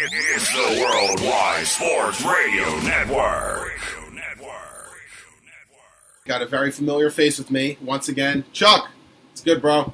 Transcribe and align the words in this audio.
It's 0.00 0.52
the 0.52 0.80
Worldwide 0.80 1.66
Sports 1.66 2.22
Radio 2.22 2.78
Network. 2.82 3.80
Got 6.24 6.40
a 6.40 6.46
very 6.46 6.70
familiar 6.70 7.10
face 7.10 7.36
with 7.36 7.50
me 7.50 7.78
once 7.82 8.08
again. 8.08 8.44
Chuck, 8.52 8.90
it's 9.32 9.40
good, 9.40 9.60
bro. 9.60 9.92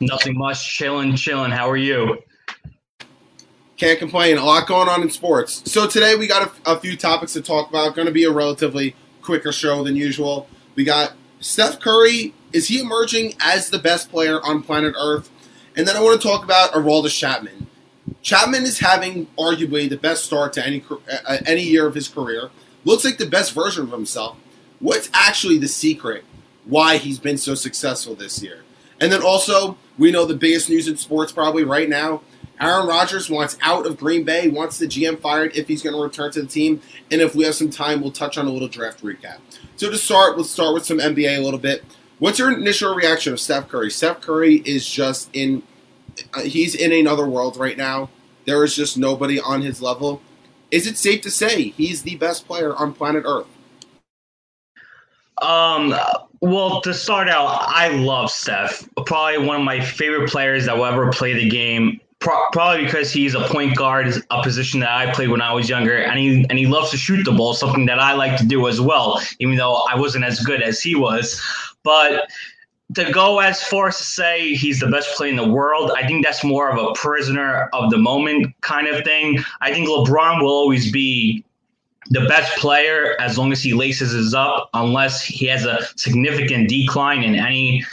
Nothing 0.00 0.36
much. 0.36 0.68
Chilling, 0.68 1.16
chilling. 1.16 1.50
How 1.50 1.70
are 1.70 1.78
you? 1.78 2.18
Can't 3.78 3.98
complain. 3.98 4.36
A 4.36 4.44
lot 4.44 4.66
going 4.66 4.90
on 4.90 5.00
in 5.00 5.08
sports. 5.08 5.62
So 5.70 5.86
today 5.86 6.14
we 6.16 6.26
got 6.26 6.52
a, 6.66 6.72
a 6.72 6.78
few 6.78 6.94
topics 6.94 7.32
to 7.32 7.40
talk 7.40 7.70
about. 7.70 7.94
Going 7.94 8.08
to 8.08 8.12
be 8.12 8.24
a 8.24 8.30
relatively 8.30 8.94
quicker 9.22 9.50
show 9.50 9.82
than 9.82 9.96
usual. 9.96 10.46
We 10.74 10.84
got 10.84 11.14
Steph 11.40 11.80
Curry. 11.80 12.34
Is 12.52 12.68
he 12.68 12.80
emerging 12.80 13.32
as 13.40 13.70
the 13.70 13.78
best 13.78 14.10
player 14.10 14.44
on 14.44 14.62
planet 14.62 14.94
Earth? 15.00 15.30
And 15.74 15.88
then 15.88 15.96
I 15.96 16.02
want 16.02 16.20
to 16.20 16.28
talk 16.28 16.44
about 16.44 16.72
Aroldis 16.72 17.18
Chapman. 17.18 17.66
Chapman 18.22 18.64
is 18.64 18.78
having 18.78 19.26
arguably 19.38 19.88
the 19.88 19.96
best 19.96 20.24
start 20.24 20.52
to 20.54 20.66
any 20.66 20.82
uh, 21.26 21.38
any 21.46 21.62
year 21.62 21.86
of 21.86 21.94
his 21.94 22.08
career. 22.08 22.50
Looks 22.84 23.04
like 23.04 23.18
the 23.18 23.26
best 23.26 23.52
version 23.52 23.84
of 23.84 23.92
himself. 23.92 24.36
What's 24.80 25.10
actually 25.12 25.58
the 25.58 25.68
secret 25.68 26.24
why 26.64 26.96
he's 26.98 27.18
been 27.18 27.38
so 27.38 27.54
successful 27.54 28.14
this 28.14 28.42
year? 28.42 28.62
And 29.00 29.12
then 29.12 29.22
also, 29.22 29.76
we 29.98 30.10
know 30.10 30.24
the 30.24 30.34
biggest 30.34 30.68
news 30.68 30.88
in 30.88 30.96
sports 30.96 31.32
probably 31.32 31.64
right 31.64 31.88
now. 31.88 32.22
Aaron 32.60 32.86
Rodgers 32.86 33.28
wants 33.28 33.58
out 33.60 33.86
of 33.86 33.98
Green 33.98 34.24
Bay, 34.24 34.48
wants 34.48 34.78
the 34.78 34.86
GM 34.86 35.20
fired 35.20 35.54
if 35.54 35.68
he's 35.68 35.82
going 35.82 35.94
to 35.94 36.00
return 36.00 36.32
to 36.32 36.42
the 36.42 36.48
team. 36.48 36.80
And 37.10 37.20
if 37.20 37.34
we 37.34 37.44
have 37.44 37.54
some 37.54 37.68
time, 37.68 38.00
we'll 38.00 38.12
touch 38.12 38.38
on 38.38 38.46
a 38.46 38.50
little 38.50 38.68
draft 38.68 39.02
recap. 39.02 39.38
So 39.76 39.90
to 39.90 39.98
start, 39.98 40.36
we'll 40.36 40.44
start 40.44 40.72
with 40.72 40.86
some 40.86 40.98
NBA 40.98 41.36
a 41.36 41.40
little 41.40 41.58
bit. 41.58 41.84
What's 42.18 42.38
your 42.38 42.50
initial 42.50 42.94
reaction 42.94 43.34
of 43.34 43.40
Steph 43.40 43.68
Curry? 43.68 43.90
Steph 43.90 44.22
Curry 44.22 44.62
is 44.64 44.88
just 44.88 45.28
in 45.34 45.58
uh, 45.58 45.62
he's 46.42 46.74
in 46.74 46.92
another 46.92 47.26
world 47.26 47.56
right 47.56 47.76
now. 47.76 48.08
There 48.46 48.62
is 48.64 48.74
just 48.74 48.96
nobody 48.96 49.40
on 49.40 49.62
his 49.62 49.82
level. 49.82 50.22
Is 50.70 50.86
it 50.86 50.96
safe 50.96 51.22
to 51.22 51.30
say 51.30 51.70
he's 51.70 52.02
the 52.02 52.16
best 52.16 52.46
player 52.46 52.74
on 52.74 52.92
planet 52.92 53.24
Earth? 53.26 53.46
Um, 55.42 55.94
well, 56.40 56.80
to 56.82 56.94
start 56.94 57.28
out, 57.28 57.62
I 57.66 57.88
love 57.88 58.30
Steph. 58.30 58.88
Probably 59.04 59.46
one 59.46 59.56
of 59.56 59.64
my 59.64 59.80
favorite 59.80 60.30
players 60.30 60.66
that 60.66 60.76
will 60.76 60.86
ever 60.86 61.10
play 61.10 61.34
the 61.34 61.48
game. 61.48 62.00
Pro- 62.18 62.48
probably 62.52 62.84
because 62.84 63.12
he's 63.12 63.34
a 63.34 63.42
point 63.42 63.76
guard, 63.76 64.06
a 64.30 64.42
position 64.42 64.80
that 64.80 64.90
I 64.90 65.12
played 65.12 65.28
when 65.28 65.42
I 65.42 65.52
was 65.52 65.68
younger, 65.68 65.98
and 65.98 66.18
he 66.18 66.46
and 66.48 66.58
he 66.58 66.66
loves 66.66 66.90
to 66.92 66.96
shoot 66.96 67.22
the 67.24 67.32
ball, 67.32 67.52
something 67.52 67.84
that 67.86 67.98
I 67.98 68.14
like 68.14 68.38
to 68.38 68.46
do 68.46 68.66
as 68.68 68.80
well, 68.80 69.20
even 69.38 69.56
though 69.56 69.84
I 69.90 69.96
wasn't 69.96 70.24
as 70.24 70.40
good 70.40 70.62
as 70.62 70.80
he 70.80 70.94
was. 70.94 71.40
But 71.82 72.28
to 72.96 73.12
go 73.12 73.40
as 73.40 73.62
far 73.62 73.88
as 73.88 73.98
to 73.98 74.04
say 74.04 74.54
he's 74.54 74.80
the 74.80 74.88
best 74.88 75.14
player 75.16 75.30
in 75.30 75.36
the 75.36 75.48
world, 75.48 75.92
I 75.94 76.06
think 76.06 76.24
that's 76.24 76.42
more 76.42 76.70
of 76.70 76.78
a 76.78 76.92
prisoner 76.94 77.68
of 77.72 77.90
the 77.90 77.98
moment 77.98 78.54
kind 78.62 78.88
of 78.88 79.04
thing. 79.04 79.38
I 79.60 79.72
think 79.72 79.88
LeBron 79.88 80.42
will 80.42 80.50
always 80.50 80.90
be 80.90 81.44
the 82.10 82.26
best 82.26 82.56
player 82.58 83.14
as 83.20 83.36
long 83.36 83.52
as 83.52 83.62
he 83.62 83.74
laces 83.74 84.12
his 84.12 84.32
up, 84.32 84.70
unless 84.74 85.22
he 85.22 85.46
has 85.46 85.66
a 85.66 85.80
significant 85.96 86.68
decline 86.68 87.22
in 87.22 87.34
any 87.34 87.84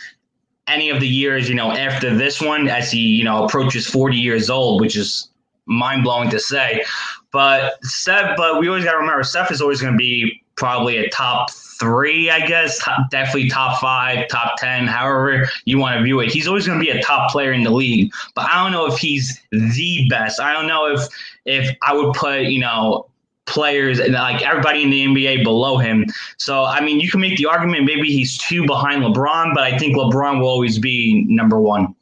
any 0.67 0.89
of 0.89 1.01
the 1.01 1.07
years, 1.07 1.49
you 1.49 1.55
know, 1.55 1.71
after 1.73 2.15
this 2.15 2.39
one, 2.39 2.69
as 2.69 2.89
he, 2.89 2.99
you 2.99 3.23
know, 3.25 3.43
approaches 3.43 3.85
40 3.85 4.15
years 4.15 4.49
old, 4.49 4.79
which 4.79 4.95
is 4.95 5.29
mind 5.65 6.03
blowing 6.03 6.29
to 6.29 6.39
say. 6.39 6.85
But 7.33 7.83
Steph, 7.83 8.37
but 8.37 8.59
we 8.61 8.69
always 8.69 8.85
got 8.85 8.93
to 8.93 8.97
remember, 8.99 9.23
Steph 9.23 9.51
is 9.51 9.61
always 9.61 9.81
going 9.81 9.93
to 9.93 9.97
be 9.97 10.42
probably 10.55 10.97
a 10.97 11.09
top 11.09 11.51
three, 11.51 12.29
I 12.29 12.45
guess, 12.45 12.79
top, 12.79 13.09
definitely 13.09 13.49
top 13.49 13.79
five, 13.79 14.27
top 14.27 14.55
10, 14.57 14.87
however 14.87 15.49
you 15.65 15.77
want 15.77 15.97
to 15.97 16.03
view 16.03 16.19
it. 16.19 16.31
He's 16.31 16.47
always 16.47 16.67
going 16.67 16.79
to 16.79 16.83
be 16.83 16.91
a 16.91 17.01
top 17.01 17.31
player 17.31 17.51
in 17.51 17.63
the 17.63 17.71
league, 17.71 18.13
but 18.35 18.49
I 18.49 18.63
don't 18.63 18.71
know 18.71 18.85
if 18.85 18.97
he's 18.97 19.41
the 19.51 20.07
best. 20.09 20.39
I 20.39 20.53
don't 20.53 20.67
know 20.67 20.87
if, 20.87 21.01
if 21.45 21.75
I 21.81 21.93
would 21.93 22.13
put, 22.13 22.43
you 22.43 22.59
know, 22.59 23.07
players 23.45 23.99
and 23.99 24.13
like 24.13 24.41
everybody 24.41 24.83
in 24.83 24.89
the 24.89 25.05
NBA 25.05 25.43
below 25.43 25.77
him. 25.77 26.05
So, 26.37 26.63
I 26.63 26.79
mean, 26.81 26.99
you 26.99 27.09
can 27.09 27.19
make 27.19 27.37
the 27.37 27.45
argument 27.45 27.85
maybe 27.85 28.07
he's 28.07 28.37
two 28.37 28.65
behind 28.65 29.03
LeBron, 29.03 29.53
but 29.53 29.63
I 29.63 29.77
think 29.77 29.97
LeBron 29.97 30.39
will 30.39 30.47
always 30.47 30.79
be 30.79 31.25
number 31.27 31.59
one. 31.59 31.95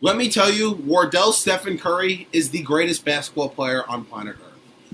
Let 0.00 0.16
me 0.16 0.30
tell 0.30 0.50
you, 0.50 0.72
Wardell 0.72 1.32
Stephen 1.32 1.76
Curry 1.76 2.28
is 2.32 2.50
the 2.50 2.62
greatest 2.62 3.04
basketball 3.04 3.48
player 3.48 3.84
on 3.88 4.04
planet 4.04 4.36
Earth. 4.36 4.47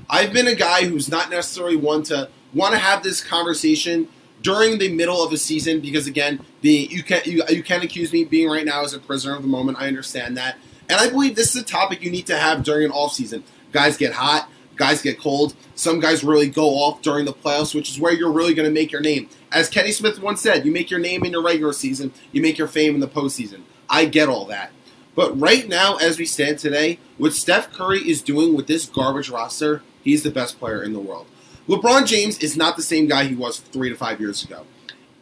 I've 0.09 0.32
been 0.32 0.47
a 0.47 0.54
guy 0.54 0.87
who's 0.87 1.09
not 1.09 1.31
necessarily 1.31 1.76
one 1.76 2.03
to 2.04 2.28
want 2.53 2.72
to 2.72 2.78
have 2.78 3.03
this 3.03 3.22
conversation 3.22 4.09
during 4.42 4.78
the 4.78 4.92
middle 4.92 5.22
of 5.22 5.32
a 5.32 5.37
season 5.37 5.81
because 5.81 6.06
again, 6.06 6.41
being 6.60 6.91
you 6.91 7.03
can 7.03 7.22
you, 7.25 7.42
you 7.48 7.62
can 7.62 7.82
accuse 7.82 8.12
me 8.12 8.25
being 8.25 8.48
right 8.48 8.64
now 8.64 8.84
as 8.84 8.93
a 8.93 8.98
prisoner 8.98 9.34
of 9.34 9.43
the 9.43 9.48
moment. 9.48 9.78
I 9.81 9.88
understand 9.88 10.37
that. 10.37 10.56
And 10.88 11.00
I 11.00 11.09
believe 11.09 11.34
this 11.34 11.56
is 11.56 11.62
a 11.62 11.64
topic 11.64 12.03
you 12.03 12.10
need 12.10 12.26
to 12.26 12.37
have 12.37 12.62
during 12.62 12.84
an 12.84 12.91
off 12.91 13.14
season. 13.14 13.43
Guys 13.72 13.97
get 13.97 14.12
hot, 14.12 14.50
guys 14.76 15.00
get 15.00 15.19
cold. 15.19 15.56
Some 15.75 15.98
guys 15.98 16.22
really 16.22 16.48
go 16.48 16.70
off 16.70 17.00
during 17.00 17.25
the 17.25 17.32
playoffs, 17.32 17.75
which 17.75 17.91
is 17.91 17.98
where 17.98 18.12
you're 18.12 18.31
really 18.31 18.54
going 18.54 18.69
to 18.69 18.75
make 18.75 18.93
your 18.93 19.00
name. 19.00 19.28
As 19.50 19.69
Kenny 19.69 19.93
Smith 19.93 20.20
once 20.20 20.43
said, 20.43 20.66
you 20.66 20.72
make 20.72 20.91
your 20.91 21.00
name 21.00 21.25
in 21.25 21.32
your 21.32 21.43
regular 21.43 21.72
season, 21.72 22.12
you 22.32 22.43
make 22.43 22.59
your 22.59 22.69
fame 22.69 22.94
in 22.94 23.00
the 23.00 23.09
postseason. 23.09 23.62
I 23.88 24.04
get 24.04 24.28
all 24.28 24.44
that. 24.47 24.72
But 25.14 25.38
right 25.41 25.69
now, 25.69 25.97
as 25.97 26.19
we 26.19 26.26
stand 26.26 26.59
today, 26.59 26.98
what 27.19 27.32
Steph 27.32 27.72
Curry 27.72 28.00
is 28.00 28.20
doing 28.20 28.54
with 28.54 28.66
this 28.66 28.87
garbage 28.87 29.31
roster, 29.31 29.82
he's 30.04 30.22
the 30.22 30.31
best 30.31 30.60
player 30.60 30.82
in 30.82 30.92
the 30.92 31.00
world. 31.00 31.26
LeBron 31.69 32.06
James 32.06 32.38
is 32.38 32.56
not 32.56 32.76
the 32.76 32.82
same 32.82 33.09
guy 33.09 33.25
he 33.25 33.34
was 33.34 33.59
three 33.59 33.88
to 33.88 33.97
five 33.97 34.20
years 34.20 34.44
ago. 34.44 34.65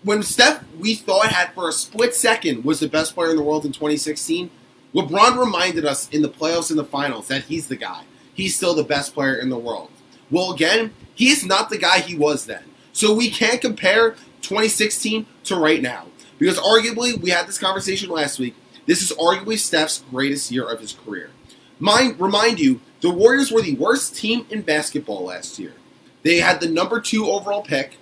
When 0.02 0.22
Steph, 0.22 0.64
we 0.78 0.96
thought 0.96 1.28
had 1.28 1.54
for 1.54 1.68
a 1.68 1.72
split 1.72 2.14
second 2.14 2.64
was 2.64 2.80
the 2.80 2.88
best 2.88 3.14
player 3.14 3.30
in 3.30 3.36
the 3.36 3.42
world 3.42 3.64
in 3.64 3.70
2016, 3.70 4.50
LeBron 4.94 5.38
reminded 5.38 5.86
us 5.86 6.08
in 6.10 6.22
the 6.22 6.28
playoffs 6.28 6.70
and 6.70 6.78
the 6.78 6.84
finals 6.84 7.28
that 7.28 7.44
he's 7.44 7.68
the 7.68 7.76
guy. 7.76 8.02
He's 8.34 8.56
still 8.56 8.74
the 8.74 8.82
best 8.82 9.14
player 9.14 9.36
in 9.36 9.48
the 9.48 9.58
world. 9.58 9.90
Well, 10.30 10.52
again, 10.52 10.92
he's 11.14 11.46
not 11.46 11.70
the 11.70 11.78
guy 11.78 12.00
he 12.00 12.16
was 12.16 12.46
then. 12.46 12.64
So 12.92 13.14
we 13.14 13.30
can't 13.30 13.60
compare 13.60 14.12
2016 14.42 15.26
to 15.44 15.56
right 15.56 15.80
now. 15.80 16.06
Because 16.38 16.58
arguably, 16.58 17.20
we 17.20 17.30
had 17.30 17.46
this 17.46 17.58
conversation 17.58 18.10
last 18.10 18.38
week. 18.38 18.56
This 18.86 19.02
is 19.02 19.12
arguably 19.16 19.58
Steph's 19.58 20.02
greatest 20.10 20.50
year 20.50 20.68
of 20.68 20.80
his 20.80 20.92
career. 20.92 21.30
Mind, 21.78 22.18
remind 22.18 22.58
you, 22.58 22.80
the 23.02 23.10
Warriors 23.10 23.50
were 23.50 23.62
the 23.62 23.74
worst 23.74 24.16
team 24.16 24.46
in 24.48 24.62
basketball 24.62 25.24
last 25.24 25.58
year. 25.58 25.74
They 26.22 26.38
had 26.38 26.60
the 26.60 26.68
number 26.68 27.00
two 27.00 27.26
overall 27.26 27.62
pick 27.62 27.98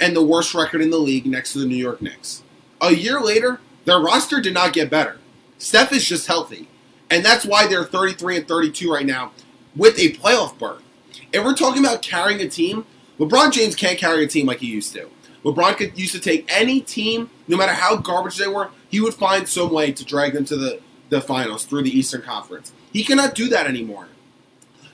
and 0.00 0.16
the 0.16 0.24
worst 0.24 0.54
record 0.54 0.80
in 0.80 0.90
the 0.90 0.96
league 0.96 1.26
next 1.26 1.52
to 1.52 1.58
the 1.58 1.66
New 1.66 1.76
York 1.76 2.00
Knicks. 2.00 2.42
A 2.80 2.94
year 2.94 3.20
later, 3.20 3.60
their 3.84 4.00
roster 4.00 4.40
did 4.40 4.54
not 4.54 4.72
get 4.72 4.90
better. 4.90 5.18
Steph 5.58 5.92
is 5.92 6.06
just 6.06 6.26
healthy. 6.26 6.66
And 7.10 7.24
that's 7.24 7.44
why 7.44 7.66
they're 7.66 7.84
33 7.84 8.38
and 8.38 8.48
32 8.48 8.90
right 8.90 9.04
now 9.04 9.32
with 9.76 9.98
a 9.98 10.12
playoff 10.14 10.58
berth. 10.58 10.82
If 11.30 11.44
we're 11.44 11.54
talking 11.54 11.84
about 11.84 12.00
carrying 12.00 12.40
a 12.40 12.48
team, 12.48 12.86
LeBron 13.18 13.52
James 13.52 13.74
can't 13.74 13.98
carry 13.98 14.24
a 14.24 14.28
team 14.28 14.46
like 14.46 14.60
he 14.60 14.66
used 14.66 14.94
to. 14.94 15.08
LeBron 15.44 15.76
could 15.76 15.98
used 15.98 16.12
to 16.12 16.20
take 16.20 16.46
any 16.48 16.80
team, 16.80 17.28
no 17.48 17.56
matter 17.56 17.72
how 17.72 17.96
garbage 17.96 18.38
they 18.38 18.48
were, 18.48 18.70
he 18.88 19.00
would 19.00 19.14
find 19.14 19.46
some 19.46 19.72
way 19.72 19.92
to 19.92 20.04
drag 20.04 20.32
them 20.32 20.44
to 20.46 20.56
the, 20.56 20.80
the 21.10 21.20
finals 21.20 21.64
through 21.64 21.82
the 21.82 21.96
Eastern 21.96 22.22
Conference. 22.22 22.72
He 22.92 23.04
cannot 23.04 23.34
do 23.34 23.48
that 23.48 23.66
anymore. 23.66 24.08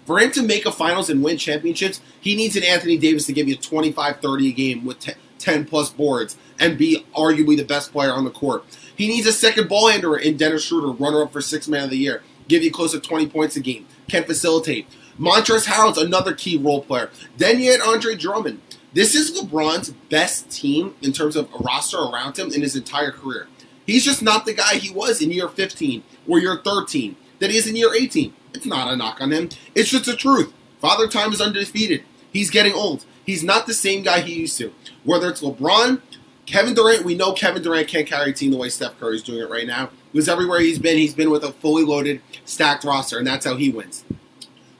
For 0.07 0.19
him 0.19 0.31
to 0.33 0.43
make 0.43 0.67
a 0.67 0.73
finals 0.73 1.09
and 1.09 1.23
win 1.23 1.39
championships, 1.39 2.01
he 2.21 2.37
needs 2.37 2.57
an 2.57 2.63
Anthony 2.63 2.99
Davis 2.99 3.27
to 3.27 3.33
give 3.33 3.49
you 3.49 3.57
25 3.57 4.21
30 4.21 4.49
a 4.49 4.53
game 4.53 4.85
with 4.85 5.07
10 5.39 5.65
plus 5.65 5.91
boards 5.91 6.37
and 6.59 6.79
be 6.79 7.05
arguably 7.15 7.57
the 7.57 7.65
best 7.65 7.93
player 7.93 8.13
on 8.13 8.25
the 8.25 8.31
court. 8.31 8.65
He 8.97 9.09
needs 9.09 9.27
a 9.27 9.33
second 9.33 9.69
ball 9.69 9.89
handler 9.89 10.19
in 10.19 10.37
Dennis 10.37 10.65
Schroeder, 10.65 10.93
runner 10.93 11.23
up 11.23 11.33
for 11.33 11.41
six 11.41 11.69
man 11.69 11.85
of 11.85 11.91
the 11.91 11.97
year, 11.97 12.23
give 12.49 12.63
you 12.63 12.71
close 12.71 12.93
to 12.93 13.01
20 13.01 13.29
points 13.29 13.57
a 13.57 13.61
game, 13.61 13.87
can 14.09 14.25
facilitate. 14.25 14.87
Montrezl 15.19 15.67
Harrell's 15.67 15.99
another 15.99 16.35
key 16.35 16.59
role 16.59 16.83
player. 16.83 17.11
Then 17.37 17.61
you 17.61 17.73
had 17.73 17.81
Andre 17.81 18.15
Drummond. 18.15 18.61
This 18.93 19.15
is 19.15 19.41
LeBron's 19.41 19.91
best 20.09 20.51
team 20.51 20.95
in 21.03 21.13
terms 21.13 21.35
of 21.35 21.53
a 21.53 21.59
roster 21.59 21.99
around 21.99 22.39
him 22.39 22.53
in 22.53 22.63
his 22.63 22.77
entire 22.77 23.11
career. 23.11 23.49
He's 23.87 24.05
just 24.05 24.23
not 24.23 24.47
the 24.47 24.55
guy 24.55 24.77
he 24.77 24.91
was 24.91 25.21
in 25.21 25.31
year 25.31 25.49
15 25.49 26.03
or 26.29 26.39
year 26.39 26.61
13 26.65 27.17
that 27.39 27.51
he 27.51 27.57
is 27.57 27.67
in 27.67 27.77
year 27.77 27.95
18. 27.95 28.33
It's 28.55 28.67
not 28.67 28.93
a 28.93 28.97
knock 28.97 29.21
on 29.21 29.33
him. 29.33 29.49
It's 29.75 29.91
just 29.91 30.07
the 30.07 30.17
truth. 30.17 30.53
Father 30.81 31.09
Time 31.09 31.33
is 31.33 31.41
undefeated. 31.41 32.05
He's 32.33 32.51
getting 32.51 32.73
old. 32.73 33.05
He's 33.25 33.43
not 33.43 33.67
the 33.67 33.75
same 33.75 34.03
guy 34.03 34.21
he 34.21 34.41
used 34.41 34.59
to. 34.59 34.73
Whether 35.03 35.31
it's 35.31 35.43
LeBron, 35.43 36.01
Kevin 36.47 36.75
Durant, 36.75 37.05
we 37.05 37.15
know 37.15 37.33
Kevin 37.33 37.63
Durant 37.63 37.89
can't 37.89 38.07
carry 38.07 38.31
a 38.31 38.35
team 38.35 38.51
the 38.51 38.57
way 38.57 38.69
Steph 38.69 38.99
Curry 39.01 39.17
is 39.17 39.23
doing 39.23 39.41
it 39.41 39.51
right 39.51 39.67
now. 39.67 39.91
Because 40.13 40.29
everywhere 40.29 40.61
he's 40.61 40.79
been, 40.79 40.99
he's 40.99 41.15
been 41.15 41.31
with 41.31 41.43
a 41.43 41.53
fully 41.53 41.85
loaded, 41.85 42.21
stacked 42.45 42.85
roster, 42.85 43.19
and 43.19 43.27
that's 43.27 43.47
how 43.47 43.57
he 43.57 43.71
wins. 43.71 44.05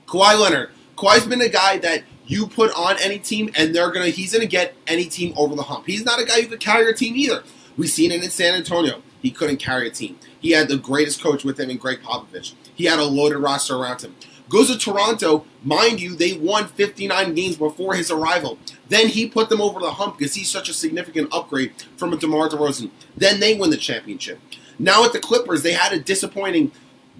Kawhi 0.05 0.39
Leonard. 0.39 0.69
Kawhi's 0.95 1.25
been 1.25 1.41
a 1.41 1.49
guy 1.49 1.77
that 1.79 2.03
you 2.27 2.47
put 2.47 2.71
on 2.73 2.95
any 3.01 3.19
team, 3.19 3.49
and 3.57 3.75
they're 3.75 3.91
gonna 3.91 4.07
he's 4.07 4.33
gonna 4.33 4.45
get 4.45 4.75
any 4.87 5.05
team 5.05 5.33
over 5.35 5.55
the 5.55 5.63
hump. 5.63 5.85
He's 5.87 6.05
not 6.05 6.21
a 6.21 6.25
guy 6.25 6.41
who 6.41 6.47
could 6.47 6.59
carry 6.59 6.89
a 6.89 6.93
team 6.93 7.15
either. 7.15 7.43
We've 7.77 7.89
seen 7.89 8.11
it 8.11 8.23
in 8.23 8.29
San 8.29 8.53
Antonio. 8.53 9.01
He 9.25 9.31
couldn't 9.31 9.57
carry 9.57 9.87
a 9.87 9.89
team. 9.89 10.19
He 10.39 10.51
had 10.51 10.67
the 10.67 10.77
greatest 10.77 11.19
coach 11.19 11.43
with 11.43 11.59
him 11.59 11.71
in 11.71 11.77
Gregg 11.77 12.03
Popovich. 12.03 12.53
He 12.75 12.85
had 12.85 12.99
a 12.99 13.05
loaded 13.05 13.39
roster 13.39 13.75
around 13.75 14.03
him. 14.03 14.15
Goes 14.49 14.67
to 14.67 14.77
Toronto, 14.77 15.47
mind 15.63 15.99
you, 15.99 16.15
they 16.15 16.33
won 16.33 16.67
59 16.67 17.33
games 17.33 17.57
before 17.57 17.95
his 17.95 18.11
arrival. 18.11 18.59
Then 18.87 19.07
he 19.07 19.27
put 19.27 19.49
them 19.49 19.61
over 19.61 19.79
the 19.79 19.89
hump 19.89 20.19
because 20.19 20.35
he's 20.35 20.51
such 20.51 20.69
a 20.69 20.75
significant 20.75 21.33
upgrade 21.33 21.73
from 21.97 22.13
a 22.13 22.17
DeMar 22.17 22.49
DeRozan. 22.49 22.91
Then 23.17 23.39
they 23.39 23.55
win 23.55 23.71
the 23.71 23.77
championship. 23.77 24.39
Now 24.77 25.03
at 25.03 25.11
the 25.11 25.19
Clippers, 25.19 25.63
they 25.63 25.73
had 25.73 25.91
a 25.91 25.99
disappointing 25.99 26.71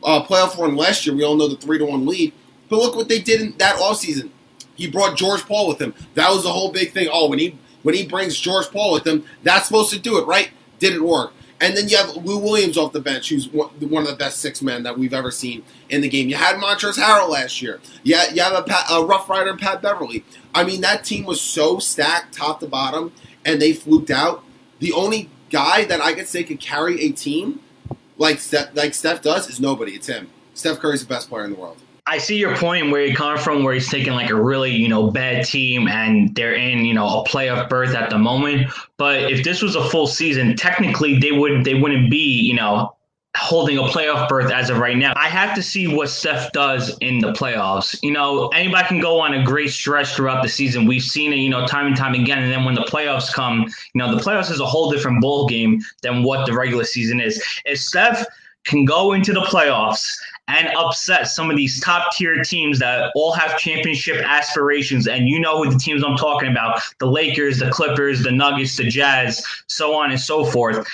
uh, 0.03 0.23
playoff 0.25 0.59
run 0.59 0.75
last 0.75 1.07
year. 1.07 1.15
We 1.15 1.23
all 1.23 1.35
know 1.35 1.47
the 1.47 1.57
three 1.57 1.79
to 1.79 1.85
one 1.85 2.05
lead. 2.05 2.33
But 2.69 2.77
look 2.77 2.95
what 2.95 3.09
they 3.09 3.19
did 3.19 3.41
in 3.41 3.57
that 3.57 3.77
offseason. 3.77 4.29
He 4.75 4.87
brought 4.87 5.17
George 5.17 5.41
Paul 5.41 5.67
with 5.67 5.81
him. 5.81 5.95
That 6.13 6.29
was 6.29 6.43
the 6.43 6.51
whole 6.51 6.71
big 6.71 6.91
thing. 6.91 7.09
Oh, 7.11 7.29
when 7.29 7.39
he 7.39 7.57
when 7.81 7.95
he 7.95 8.05
brings 8.05 8.39
George 8.39 8.67
Paul 8.67 8.93
with 8.93 9.07
him, 9.07 9.25
that's 9.41 9.65
supposed 9.65 9.91
to 9.91 9.97
do 9.97 10.19
it, 10.19 10.27
right? 10.27 10.51
Didn't 10.77 11.03
work. 11.03 11.33
And 11.61 11.75
then 11.75 11.87
you 11.87 11.95
have 11.95 12.17
Lou 12.17 12.37
Williams 12.37 12.77
off 12.77 12.91
the 12.91 12.99
bench, 12.99 13.29
who's 13.29 13.47
one 13.47 14.03
of 14.03 14.09
the 14.09 14.15
best 14.17 14.39
six 14.39 14.61
men 14.61 14.83
that 14.83 14.97
we've 14.97 15.13
ever 15.13 15.31
seen 15.31 15.63
in 15.89 16.01
the 16.01 16.09
game. 16.09 16.27
You 16.27 16.35
had 16.35 16.57
Montrezl 16.57 17.01
Harrell 17.01 17.29
last 17.29 17.61
year. 17.61 17.79
You, 18.03 18.17
you 18.33 18.41
have 18.41 18.53
a, 18.53 18.63
Pat, 18.63 18.85
a 18.91 19.03
Rough 19.03 19.29
Rider, 19.29 19.55
Pat 19.55 19.81
Beverley. 19.81 20.25
I 20.53 20.65
mean, 20.65 20.81
that 20.81 21.05
team 21.05 21.25
was 21.25 21.39
so 21.39 21.79
stacked 21.79 22.33
top 22.33 22.59
to 22.59 22.67
bottom, 22.67 23.13
and 23.45 23.61
they 23.61 23.71
fluked 23.71 24.11
out. 24.11 24.43
The 24.79 24.91
only 24.91 25.29
guy 25.49 25.85
that 25.85 26.01
I 26.01 26.13
could 26.13 26.27
say 26.27 26.43
could 26.43 26.59
carry 26.59 27.01
a 27.01 27.11
team 27.11 27.61
like 28.17 28.39
Steph, 28.39 28.75
like 28.75 28.93
Steph 28.93 29.21
does 29.21 29.49
is 29.49 29.61
nobody. 29.61 29.93
It's 29.93 30.07
him. 30.07 30.29
Steph 30.53 30.79
Curry's 30.79 31.01
the 31.01 31.07
best 31.07 31.29
player 31.29 31.45
in 31.45 31.51
the 31.51 31.59
world. 31.59 31.77
I 32.07 32.19
see 32.19 32.37
your 32.37 32.55
point 32.55 32.91
where 32.91 33.03
you 33.03 33.15
come 33.15 33.37
from, 33.37 33.63
where 33.63 33.73
he's 33.73 33.89
taking 33.89 34.13
like 34.13 34.29
a 34.29 34.39
really, 34.39 34.71
you 34.71 34.87
know, 34.87 35.09
bad 35.09 35.43
team 35.43 35.87
and 35.87 36.33
they're 36.35 36.53
in, 36.53 36.85
you 36.85 36.93
know, 36.93 37.21
a 37.21 37.27
playoff 37.27 37.67
berth 37.67 37.95
at 37.95 38.11
the 38.11 38.19
moment. 38.19 38.71
But 38.97 39.31
if 39.31 39.43
this 39.43 39.61
was 39.61 39.75
a 39.75 39.83
full 39.89 40.05
season, 40.05 40.55
technically 40.55 41.17
they 41.17 41.31
would 41.31 41.65
they 41.65 41.73
wouldn't 41.73 42.11
be, 42.11 42.41
you 42.41 42.53
know, 42.53 42.95
holding 43.35 43.77
a 43.79 43.83
playoff 43.83 44.29
berth 44.29 44.51
as 44.51 44.69
of 44.69 44.77
right 44.77 44.97
now. 44.97 45.13
I 45.15 45.29
have 45.29 45.55
to 45.55 45.63
see 45.63 45.87
what 45.87 46.09
Steph 46.09 46.51
does 46.51 46.95
in 46.99 47.19
the 47.19 47.33
playoffs. 47.33 47.97
You 48.03 48.11
know, 48.11 48.47
anybody 48.49 48.87
can 48.87 48.99
go 48.99 49.19
on 49.19 49.33
a 49.33 49.43
great 49.43 49.71
stretch 49.71 50.15
throughout 50.15 50.43
the 50.43 50.49
season. 50.49 50.85
We've 50.85 51.03
seen 51.03 51.33
it, 51.33 51.37
you 51.37 51.49
know, 51.49 51.65
time 51.65 51.87
and 51.87 51.97
time 51.97 52.13
again. 52.13 52.43
And 52.43 52.51
then 52.51 52.65
when 52.65 52.75
the 52.75 52.83
playoffs 52.83 53.33
come, 53.33 53.61
you 53.61 53.99
know, 53.99 54.15
the 54.15 54.21
playoffs 54.21 54.51
is 54.51 54.59
a 54.59 54.65
whole 54.65 54.91
different 54.91 55.21
ball 55.21 55.47
game 55.47 55.81
than 56.01 56.21
what 56.21 56.45
the 56.45 56.53
regular 56.53 56.83
season 56.83 57.19
is. 57.19 57.43
If 57.65 57.79
Steph 57.79 58.25
can 58.63 58.85
go 58.85 59.13
into 59.13 59.33
the 59.33 59.41
playoffs 59.41 60.17
and 60.47 60.67
upset 60.77 61.27
some 61.27 61.49
of 61.49 61.57
these 61.57 61.79
top 61.81 62.13
tier 62.13 62.43
teams 62.43 62.79
that 62.79 63.11
all 63.15 63.33
have 63.33 63.57
championship 63.57 64.23
aspirations. 64.23 65.07
And 65.07 65.27
you 65.27 65.39
know 65.39 65.63
who 65.63 65.71
the 65.71 65.79
teams 65.79 66.03
I'm 66.03 66.17
talking 66.17 66.51
about 66.51 66.81
the 66.99 67.07
Lakers, 67.07 67.59
the 67.59 67.69
Clippers, 67.71 68.23
the 68.23 68.31
Nuggets, 68.31 68.77
the 68.77 68.83
Jazz, 68.83 69.43
so 69.67 69.95
on 69.95 70.11
and 70.11 70.19
so 70.19 70.45
forth. 70.45 70.87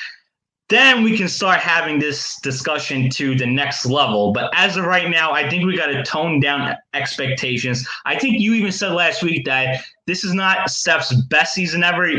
Then 0.69 1.03
we 1.03 1.17
can 1.17 1.27
start 1.27 1.59
having 1.59 1.99
this 1.99 2.39
discussion 2.39 3.09
to 3.09 3.35
the 3.35 3.45
next 3.45 3.85
level. 3.85 4.31
But 4.31 4.49
as 4.55 4.77
of 4.77 4.85
right 4.85 5.09
now, 5.09 5.33
I 5.33 5.49
think 5.49 5.65
we 5.65 5.75
got 5.75 5.87
to 5.87 6.01
tone 6.03 6.39
down 6.39 6.77
expectations. 6.93 7.85
I 8.05 8.17
think 8.17 8.39
you 8.39 8.53
even 8.53 8.71
said 8.71 8.93
last 8.93 9.21
week 9.21 9.43
that 9.45 9.83
this 10.07 10.23
is 10.23 10.33
not 10.33 10.69
Steph's 10.69 11.13
best 11.23 11.53
season 11.55 11.83
ever. 11.83 12.09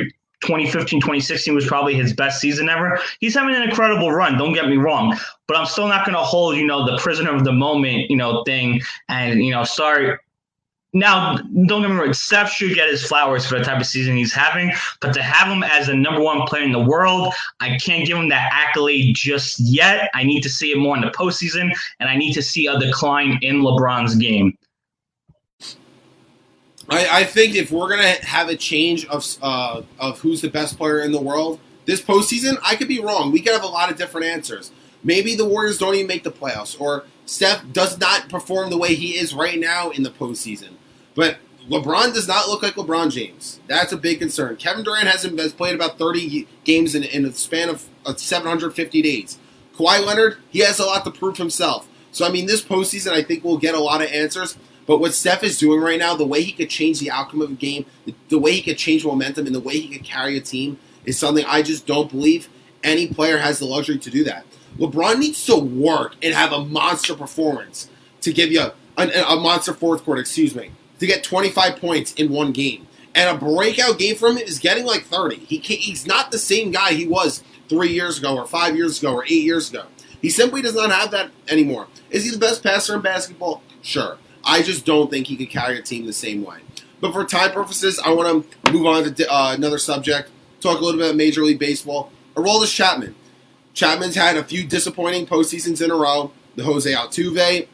2015, 0.43 1.01
2016 1.01 1.55
was 1.55 1.67
probably 1.67 1.95
his 1.95 2.13
best 2.13 2.41
season 2.41 2.69
ever. 2.69 3.01
He's 3.21 3.35
having 3.35 3.55
an 3.55 3.63
incredible 3.63 4.13
run. 4.13 4.39
Don't 4.39 4.53
get 4.53 4.69
me 4.69 4.77
wrong, 4.77 5.17
but 5.47 5.57
I'm 5.57 5.67
still 5.67 5.89
not 5.89 6.05
going 6.05 6.17
to 6.17 6.23
hold, 6.23 6.57
you 6.57 6.67
know, 6.67 6.85
the 6.85 6.99
prisoner 6.99 7.35
of 7.35 7.45
the 7.45 7.53
moment, 7.53 8.11
you 8.11 8.17
know, 8.17 8.43
thing 8.45 8.81
and, 9.09 9.43
you 9.45 9.53
know, 9.53 9.65
start. 9.65 10.21
Now, 10.95 11.37
don't 11.37 11.81
get 11.81 11.91
me 11.91 11.97
wrong, 11.97 12.13
Steph 12.13 12.51
should 12.51 12.75
get 12.75 12.91
his 12.91 13.03
flowers 13.03 13.47
for 13.47 13.59
the 13.59 13.65
type 13.65 13.81
of 13.81 13.87
season 13.87 14.15
he's 14.15 14.35
having, 14.35 14.73
but 15.01 15.15
to 15.15 15.23
have 15.23 15.49
him 15.49 15.63
as 15.63 15.87
the 15.87 15.95
number 15.95 16.21
one 16.21 16.47
player 16.47 16.65
in 16.65 16.73
the 16.73 16.85
world, 16.85 17.33
I 17.61 17.79
can't 17.79 18.07
give 18.07 18.19
him 18.19 18.29
that 18.29 18.51
accolade 18.53 19.17
just 19.17 19.59
yet. 19.59 20.11
I 20.13 20.23
need 20.23 20.43
to 20.43 20.51
see 20.51 20.71
it 20.71 20.77
more 20.77 20.95
in 20.95 21.01
the 21.01 21.11
postseason, 21.11 21.73
and 21.99 22.11
I 22.11 22.17
need 22.17 22.35
to 22.35 22.43
see 22.43 22.67
a 22.67 22.79
decline 22.79 23.39
in 23.41 23.63
LeBron's 23.63 24.17
game. 24.17 24.59
I, 26.93 27.21
I 27.21 27.25
think 27.25 27.55
if 27.55 27.71
we're 27.71 27.89
gonna 27.89 28.25
have 28.25 28.49
a 28.49 28.57
change 28.57 29.07
of 29.07 29.25
uh, 29.43 29.83
of 29.99 30.21
who's 30.21 30.43
the 30.43 30.51
best 30.51 30.77
player 30.77 31.01
in 31.01 31.13
the 31.13 31.21
world 31.21 31.59
this 31.85 32.01
postseason, 32.01 32.59
I 32.63 32.77
could 32.77 32.89
be 32.89 33.01
wrong. 33.01 33.33
We 33.33 33.41
could 33.41 33.53
have 33.53 33.65
a 33.65 33.69
lot 33.69 33.91
of 33.91 33.97
different 33.97 34.27
answers. 34.27 34.71
Maybe 35.03 35.35
the 35.35 35.45
Warriors 35.45 35.79
don't 35.79 35.95
even 35.95 36.07
make 36.07 36.23
the 36.23 36.31
playoffs, 36.31 36.81
or 36.81 37.05
Steph 37.27 37.65
does 37.73 37.99
not 37.99 38.29
perform 38.29 38.71
the 38.71 38.79
way 38.79 38.95
he 38.95 39.17
is 39.17 39.35
right 39.35 39.59
now 39.59 39.91
in 39.91 40.03
the 40.03 40.11
postseason. 40.11 40.75
But 41.15 41.39
LeBron 41.69 42.15
does 42.15 42.29
not 42.29 42.49
look 42.49 42.63
like 42.63 42.75
LeBron 42.75 43.11
James. 43.11 43.61
That's 43.67 43.93
a 43.93 43.97
big 43.97 44.19
concern. 44.19 44.57
Kevin 44.57 44.85
Durant 44.85 45.09
hasn't 45.09 45.39
has 45.39 45.53
played 45.53 45.75
about 45.75 45.99
30 45.99 46.47
games 46.65 46.95
in, 46.95 47.03
in 47.03 47.25
a 47.25 47.33
span 47.33 47.69
of, 47.69 47.89
of 48.05 48.21
750 48.21 49.03
days. 49.03 49.39
Kawhi 49.77 50.05
Leonard, 50.05 50.39
he 50.51 50.61
has 50.61 50.79
a 50.79 50.85
lot 50.85 51.05
to 51.05 51.11
prove 51.11 51.39
himself. 51.39 51.89
So, 52.11 52.27
I 52.27 52.31
mean, 52.31 52.47
this 52.47 52.63
postseason, 52.63 53.13
I 53.13 53.23
think 53.23 53.43
we'll 53.43 53.59
get 53.59 53.75
a 53.75 53.81
lot 53.81 54.03
of 54.03 54.11
answers. 54.11 54.59
But 54.87 54.99
what 54.99 55.15
Steph 55.15 55.45
is 55.45 55.59
doing 55.59 55.81
right 55.81 55.99
now, 55.99 56.15
the 56.15 56.27
way 56.27 56.43
he 56.43 56.53
could 56.53 56.71
change 56.71 57.01
the 57.01 57.11
outcome 57.11 57.43
of 57.43 57.51
a 57.51 57.55
game, 57.55 57.87
the 58.29 58.39
way 58.39 58.53
he 58.53 58.63
could 58.63 58.79
change 58.79 59.05
momentum, 59.05 59.47
and 59.47 59.55
the 59.55 59.61
way 59.61 59.79
he 59.79 59.89
could 59.89 60.05
carry 60.05 60.37
a 60.37 60.41
team 60.41 60.79
is 61.05 61.19
something 61.19 61.45
I 61.47 61.63
just 61.63 61.87
don't 61.87 62.11
believe 62.11 62.49
any 62.83 63.07
player 63.07 63.39
has 63.39 63.59
the 63.59 63.65
luxury 63.65 63.99
to 63.99 64.11
do 64.11 64.25
that. 64.25 64.45
LeBron 64.79 65.19
needs 65.19 65.45
to 65.47 65.57
work 65.57 66.17
and 66.23 66.35
have 66.35 66.53
a 66.53 66.65
monster 66.65 67.15
performance 67.15 67.89
to 68.23 68.33
give 68.33 68.51
you 68.51 68.61
a, 68.61 68.73
a, 68.97 69.23
a 69.35 69.37
monster 69.37 69.73
fourth 69.75 70.05
quarter, 70.05 70.21
excuse 70.21 70.55
me, 70.55 70.71
to 70.99 71.07
get 71.07 71.23
25 71.23 71.77
points 71.77 72.13
in 72.15 72.31
one 72.31 72.53
game. 72.53 72.87
And 73.15 73.29
a 73.29 73.39
breakout 73.39 73.99
game 73.99 74.17
from 74.17 74.39
him 74.39 74.47
is 74.47 74.59
getting 74.59 74.87
like 74.87 75.05
30. 75.05 75.37
He 75.37 75.59
he's 75.59 76.07
not 76.07 76.31
the 76.31 76.39
same 76.39 76.71
guy 76.71 76.93
he 76.93 77.07
was 77.07 77.45
three 77.69 77.93
years 77.93 78.19
ago, 78.19 78.37
or 78.37 78.47
five 78.47 78.75
years 78.75 78.99
ago, 78.99 79.15
or 79.15 79.25
eight 79.25 79.45
years 79.45 79.71
ago. 79.71 79.85
He 80.23 80.31
simply 80.31 80.63
does 80.63 80.75
not 80.75 80.91
have 80.91 81.11
that 81.11 81.31
anymore. 81.49 81.89
Is 82.11 82.25
he 82.25 82.31
the 82.31 82.39
best 82.39 82.63
passer 82.63 82.95
in 82.95 83.03
basketball? 83.03 83.63
Sure. 83.83 84.17
I 84.45 84.63
just 84.63 84.85
don't 84.85 85.11
think 85.11 85.27
he 85.27 85.37
could 85.37 85.51
carry 85.51 85.79
a 85.79 85.83
team 85.83 86.07
the 86.07 86.13
same 86.13 86.45
way. 86.45 86.59
But 87.01 87.13
for 87.13 87.25
time 87.25 87.53
purposes, 87.53 88.01
I 88.05 88.13
want 88.13 88.51
to 88.65 88.73
move 88.73 88.87
on 88.87 89.13
to 89.13 89.33
uh, 89.33 89.55
another 89.55 89.79
subject. 89.79 90.31
Talk 90.61 90.81
a 90.81 90.85
little 90.85 90.99
bit 90.99 91.07
about 91.07 91.17
Major 91.17 91.43
League 91.43 91.59
Baseball. 91.59 92.13
Aroldis 92.37 92.75
Chapman. 92.75 93.15
Chapman's 93.75 94.15
had 94.15 94.37
a 94.37 94.45
few 94.45 94.65
disappointing 94.65 95.27
postseasons 95.27 95.83
in 95.83 95.91
a 95.91 95.97
row. 95.97 96.33
The 96.57 96.65
Jose 96.65 96.93
Altuve 96.93 97.67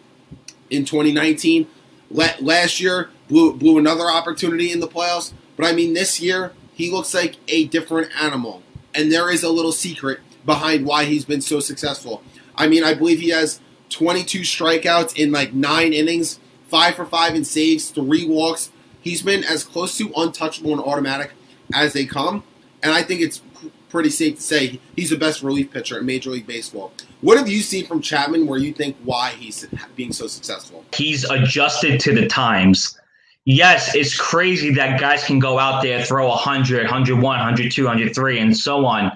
in 0.70 0.84
2019. 0.84 1.66
Last 2.10 2.80
year 2.80 3.10
blew, 3.28 3.54
blew 3.54 3.78
another 3.78 4.06
opportunity 4.06 4.72
in 4.72 4.80
the 4.80 4.88
playoffs. 4.88 5.32
But 5.56 5.66
I 5.66 5.72
mean, 5.72 5.94
this 5.94 6.20
year 6.20 6.52
he 6.72 6.90
looks 6.90 7.12
like 7.12 7.36
a 7.48 7.66
different 7.66 8.10
animal, 8.20 8.62
and 8.94 9.10
there 9.12 9.30
is 9.30 9.42
a 9.42 9.50
little 9.50 9.72
secret 9.72 10.20
behind 10.46 10.86
why 10.86 11.04
he's 11.04 11.24
been 11.24 11.40
so 11.40 11.60
successful. 11.60 12.22
I 12.54 12.68
mean, 12.68 12.84
I 12.84 12.94
believe 12.94 13.20
he 13.20 13.30
has 13.30 13.60
22 13.90 14.40
strikeouts 14.40 15.16
in 15.16 15.32
like 15.32 15.52
nine 15.52 15.92
innings 15.92 16.38
five 16.68 16.94
for 16.94 17.04
five 17.04 17.34
in 17.34 17.44
saves, 17.44 17.90
three 17.90 18.26
walks. 18.26 18.70
He's 19.00 19.22
been 19.22 19.44
as 19.44 19.64
close 19.64 19.96
to 19.98 20.12
untouchable 20.16 20.72
and 20.72 20.80
automatic 20.80 21.32
as 21.74 21.92
they 21.92 22.04
come, 22.04 22.42
and 22.82 22.92
I 22.92 23.02
think 23.02 23.20
it's 23.20 23.42
pretty 23.88 24.10
safe 24.10 24.36
to 24.36 24.42
say 24.42 24.80
he's 24.96 25.10
the 25.10 25.16
best 25.16 25.42
relief 25.42 25.70
pitcher 25.70 25.98
in 25.98 26.06
Major 26.06 26.30
League 26.30 26.46
Baseball. 26.46 26.92
What 27.20 27.38
have 27.38 27.48
you 27.48 27.60
seen 27.60 27.86
from 27.86 28.00
Chapman 28.00 28.46
where 28.46 28.58
you 28.58 28.72
think 28.72 28.96
why 29.04 29.30
he's 29.30 29.66
being 29.96 30.12
so 30.12 30.26
successful? 30.26 30.84
He's 30.94 31.24
adjusted 31.24 32.00
to 32.00 32.14
the 32.14 32.26
times. 32.26 32.98
Yes, 33.44 33.94
it's 33.94 34.16
crazy 34.16 34.74
that 34.74 35.00
guys 35.00 35.24
can 35.24 35.38
go 35.38 35.58
out 35.58 35.82
there, 35.82 36.04
throw 36.04 36.28
100, 36.28 36.82
101, 36.82 37.22
102, 37.22 37.84
103, 37.84 38.38
and 38.38 38.56
so 38.56 38.84
on. 38.84 39.10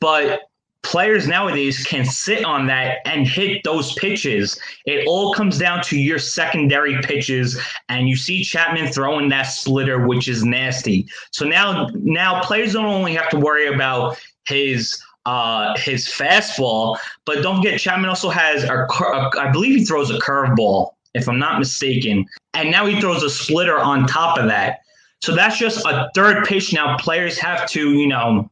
But 0.00 0.42
players 0.86 1.26
nowadays 1.26 1.84
can 1.84 2.04
sit 2.04 2.44
on 2.44 2.66
that 2.68 2.98
and 3.04 3.26
hit 3.26 3.62
those 3.64 3.92
pitches. 3.94 4.58
It 4.84 5.06
all 5.06 5.34
comes 5.34 5.58
down 5.58 5.82
to 5.84 5.98
your 5.98 6.18
secondary 6.18 7.00
pitches, 7.02 7.60
and 7.88 8.08
you 8.08 8.16
see 8.16 8.44
Chapman 8.44 8.92
throwing 8.92 9.28
that 9.30 9.42
splitter, 9.42 10.06
which 10.06 10.28
is 10.28 10.44
nasty. 10.44 11.06
So 11.32 11.44
now, 11.44 11.88
now 11.94 12.40
players 12.40 12.72
don't 12.72 12.86
only 12.86 13.14
have 13.14 13.28
to 13.30 13.38
worry 13.38 13.66
about 13.66 14.18
his 14.46 15.02
uh, 15.26 15.76
his 15.76 16.06
fastball, 16.06 16.96
but 17.24 17.42
don't 17.42 17.56
forget 17.56 17.80
Chapman 17.80 18.08
also 18.08 18.30
has 18.30 18.62
a, 18.62 18.86
a 18.86 19.30
I 19.40 19.50
believe 19.50 19.76
he 19.76 19.84
throws 19.84 20.08
a 20.08 20.18
curveball, 20.18 20.92
if 21.14 21.28
I'm 21.28 21.40
not 21.40 21.58
mistaken, 21.58 22.24
and 22.54 22.70
now 22.70 22.86
he 22.86 23.00
throws 23.00 23.24
a 23.24 23.30
splitter 23.30 23.76
on 23.76 24.06
top 24.06 24.38
of 24.38 24.46
that. 24.46 24.78
So 25.22 25.34
that's 25.34 25.58
just 25.58 25.84
a 25.84 26.10
third 26.14 26.44
pitch. 26.44 26.72
Now 26.72 26.96
players 26.98 27.38
have 27.38 27.68
to, 27.70 27.90
you 27.90 28.06
know, 28.06 28.48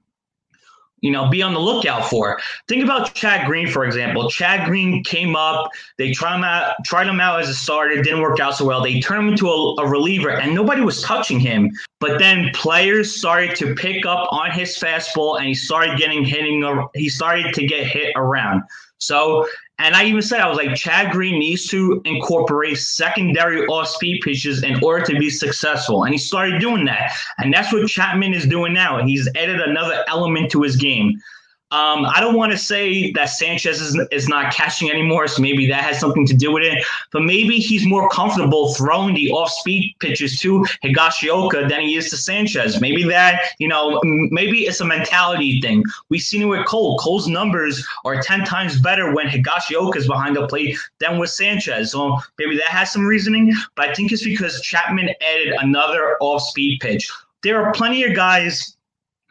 you 1.04 1.11
know, 1.11 1.28
be 1.28 1.42
on 1.42 1.52
the 1.52 1.61
lookout 1.61 2.08
for. 2.08 2.40
Think 2.66 2.82
about 2.82 3.14
Chad 3.14 3.46
Green, 3.46 3.68
for 3.68 3.84
example. 3.84 4.30
Chad 4.30 4.66
Green 4.66 5.04
came 5.04 5.37
up, 5.37 5.70
they 5.99 6.12
tried 6.12 6.37
him 6.37 6.44
out, 6.44 6.76
tried 6.87 7.06
him 7.06 7.20
out 7.20 7.40
as 7.40 7.50
a 7.50 7.54
starter, 7.54 8.02
didn't 8.02 8.23
work 8.23 8.40
out 8.40 8.56
so 8.56 8.64
well. 8.64 8.82
They 8.82 9.00
turned 9.00 9.25
him 9.25 9.28
into 9.32 9.49
a, 9.49 9.82
a 9.82 9.87
reliever, 9.87 10.30
and 10.30 10.54
nobody 10.54 10.80
was 10.80 11.02
touching 11.02 11.38
him. 11.38 11.70
But 12.00 12.18
then 12.18 12.50
players 12.54 13.14
started 13.14 13.54
to 13.56 13.75
pick 13.75 14.06
up 14.06 14.32
on 14.32 14.50
his 14.50 14.78
fastball, 14.78 15.37
and 15.37 15.46
he 15.46 15.54
started 15.54 15.99
getting 15.99 16.25
hitting. 16.25 16.88
He 16.94 17.11
started 17.11 17.52
to 17.52 17.66
get 17.66 17.87
hit 17.87 18.14
around. 18.16 18.62
So 18.96 19.46
and 19.78 19.97
I 19.97 20.04
even 20.04 20.23
said, 20.23 20.40
I 20.40 20.49
was 20.49 20.57
like, 20.57 20.75
Chad 20.76 21.11
Green 21.11 21.38
needs 21.38 21.66
to 21.69 22.00
incorporate 22.04 22.78
secondary 22.78 23.66
off 23.66 23.88
speed 23.88 24.21
pitches 24.23 24.62
in 24.62 24.83
order 24.85 25.04
to 25.07 25.19
be 25.19 25.31
successful. 25.31 26.04
And 26.04 26.14
he 26.14 26.19
started 26.19 26.61
doing 26.61 26.85
that. 26.85 27.12
And 27.38 27.52
that's 27.52 27.73
what 27.73 27.88
Chapman 27.88 28.35
is 28.35 28.47
doing 28.47 28.73
now. 28.73 29.04
He's 29.04 29.28
added 29.35 29.61
another 29.61 30.04
element 30.07 30.52
to 30.52 30.62
his 30.62 30.76
game. 30.76 31.21
Um, 31.71 32.06
I 32.06 32.21
don't 32.21 32.37
want 32.37 32.52
to 32.52 32.59
say 32.59 33.11
that 33.12 33.26
Sanchez 33.26 33.80
is, 33.80 33.99
is 34.12 34.28
not 34.28 34.52
catching 34.52 34.90
anymore, 34.90 35.26
so 35.26 35.42
maybe 35.42 35.66
that 35.68 35.83
has 35.83 35.99
something 35.99 36.25
to 36.26 36.35
do 36.35 36.52
with 36.52 36.62
it. 36.62 36.85
But 37.11 37.23
maybe 37.23 37.56
he's 37.56 37.85
more 37.85 38.09
comfortable 38.11 38.75
throwing 38.75 39.14
the 39.14 39.30
off-speed 39.33 39.97
pitches 39.99 40.38
to 40.40 40.64
Higashioka 40.85 41.68
than 41.68 41.80
he 41.80 41.97
is 41.97 42.11
to 42.11 42.16
Sanchez. 42.16 42.80
Maybe 42.80 43.02
that, 43.04 43.40
you 43.59 43.66
know, 43.66 44.00
maybe 44.04 44.66
it's 44.66 44.80
a 44.80 44.85
mentality 44.85 45.61
thing. 45.61 45.83
We've 46.11 46.21
seen 46.21 46.42
it 46.42 46.47
with 46.47 46.64
Cole. 46.66 46.97
Cole's 46.99 47.26
numbers 47.26 47.85
are 48.04 48.21
10 48.21 48.44
times 48.44 48.80
better 48.80 49.12
when 49.12 49.26
Higashioka 49.26 49.97
is 49.97 50.06
behind 50.06 50.37
the 50.37 50.47
plate 50.47 50.78
than 51.00 51.18
with 51.18 51.30
Sanchez. 51.30 51.90
So 51.90 52.18
maybe 52.38 52.56
that 52.56 52.66
has 52.66 52.92
some 52.92 53.04
reasoning. 53.04 53.52
But 53.75 53.88
I 53.88 53.94
think 53.94 54.12
it's 54.12 54.25
because 54.25 54.61
Chapman 54.61 55.11
added 55.21 55.54
another 55.61 56.18
off-speed 56.21 56.80
pitch. 56.80 57.11
There 57.42 57.64
are 57.64 57.73
plenty 57.73 58.04
of 58.04 58.14
guys 58.14 58.76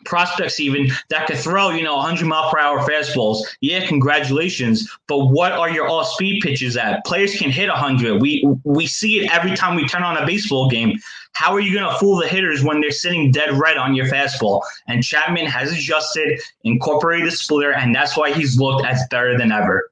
prospects 0.06 0.60
even 0.60 0.90
that 1.10 1.28
could 1.28 1.38
throw, 1.38 1.70
you 1.70 1.84
know, 1.84 1.96
100 1.98 2.26
mile 2.26 2.52
per 2.52 2.60
hour 2.60 2.80
fastballs. 2.80 3.42
Yeah, 3.62 3.86
congratulations. 3.86 4.90
But 5.08 5.28
what 5.28 5.52
are 5.52 5.70
your 5.70 5.88
all 5.88 6.04
speed 6.04 6.42
pitches 6.42 6.78
at? 6.78 7.06
Players 7.06 7.36
can 7.36 7.52
hit 7.52 7.70
100. 7.70 8.22
We 8.22 8.48
we 8.64 8.88
see 8.88 9.20
it 9.20 9.32
every 9.32 9.56
time 9.56 9.76
we 9.76 9.88
turn 9.88 10.04
on 10.04 10.18
a 10.18 10.26
baseball 10.26 10.70
game. 10.70 11.00
How 11.34 11.54
are 11.54 11.60
you 11.60 11.74
going 11.74 11.92
to 11.92 11.98
fool 11.98 12.18
the 12.18 12.28
hitters 12.28 12.64
when 12.64 12.80
they're 12.80 12.92
sitting 12.92 13.32
dead 13.32 13.52
red 13.54 13.78
on 13.78 13.96
your 13.96 14.06
fastball? 14.06 14.62
And 14.88 15.04
Chapman 15.04 15.48
has 15.48 15.72
adjusted, 15.72 16.40
incorporated 16.64 17.28
the 17.28 17.32
splitter, 17.32 17.74
and 17.74 17.96
that's 17.96 18.16
why 18.16 18.32
he's 18.32 18.60
looked 18.60 18.86
as 18.86 19.02
better 19.10 19.36
than 19.36 19.52
ever. 19.52 19.90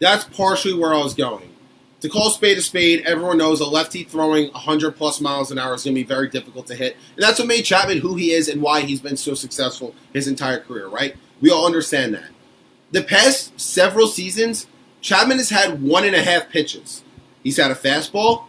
That's 0.00 0.24
partially 0.24 0.74
where 0.74 0.92
I 0.92 0.98
was 0.98 1.14
going 1.14 1.55
to 2.06 2.12
call 2.12 2.30
spade 2.30 2.56
a 2.56 2.62
spade, 2.62 3.02
everyone 3.04 3.38
knows 3.38 3.60
a 3.60 3.66
lefty 3.66 4.04
throwing 4.04 4.52
100 4.52 4.92
plus 4.92 5.20
miles 5.20 5.50
an 5.50 5.58
hour 5.58 5.74
is 5.74 5.82
going 5.82 5.94
to 5.94 6.00
be 6.00 6.06
very 6.06 6.28
difficult 6.28 6.66
to 6.68 6.76
hit. 6.76 6.96
And 7.16 7.24
that's 7.24 7.40
what 7.40 7.48
made 7.48 7.64
Chapman 7.64 7.98
who 7.98 8.14
he 8.14 8.30
is 8.30 8.48
and 8.48 8.62
why 8.62 8.82
he's 8.82 9.00
been 9.00 9.16
so 9.16 9.34
successful 9.34 9.92
his 10.12 10.28
entire 10.28 10.60
career, 10.60 10.86
right? 10.86 11.16
We 11.40 11.50
all 11.50 11.66
understand 11.66 12.14
that. 12.14 12.28
The 12.92 13.02
past 13.02 13.58
several 13.60 14.06
seasons, 14.06 14.68
Chapman 15.00 15.38
has 15.38 15.50
had 15.50 15.82
one 15.82 16.04
and 16.04 16.14
a 16.14 16.22
half 16.22 16.48
pitches. 16.48 17.02
He's 17.42 17.56
had 17.56 17.72
a 17.72 17.74
fastball 17.74 18.44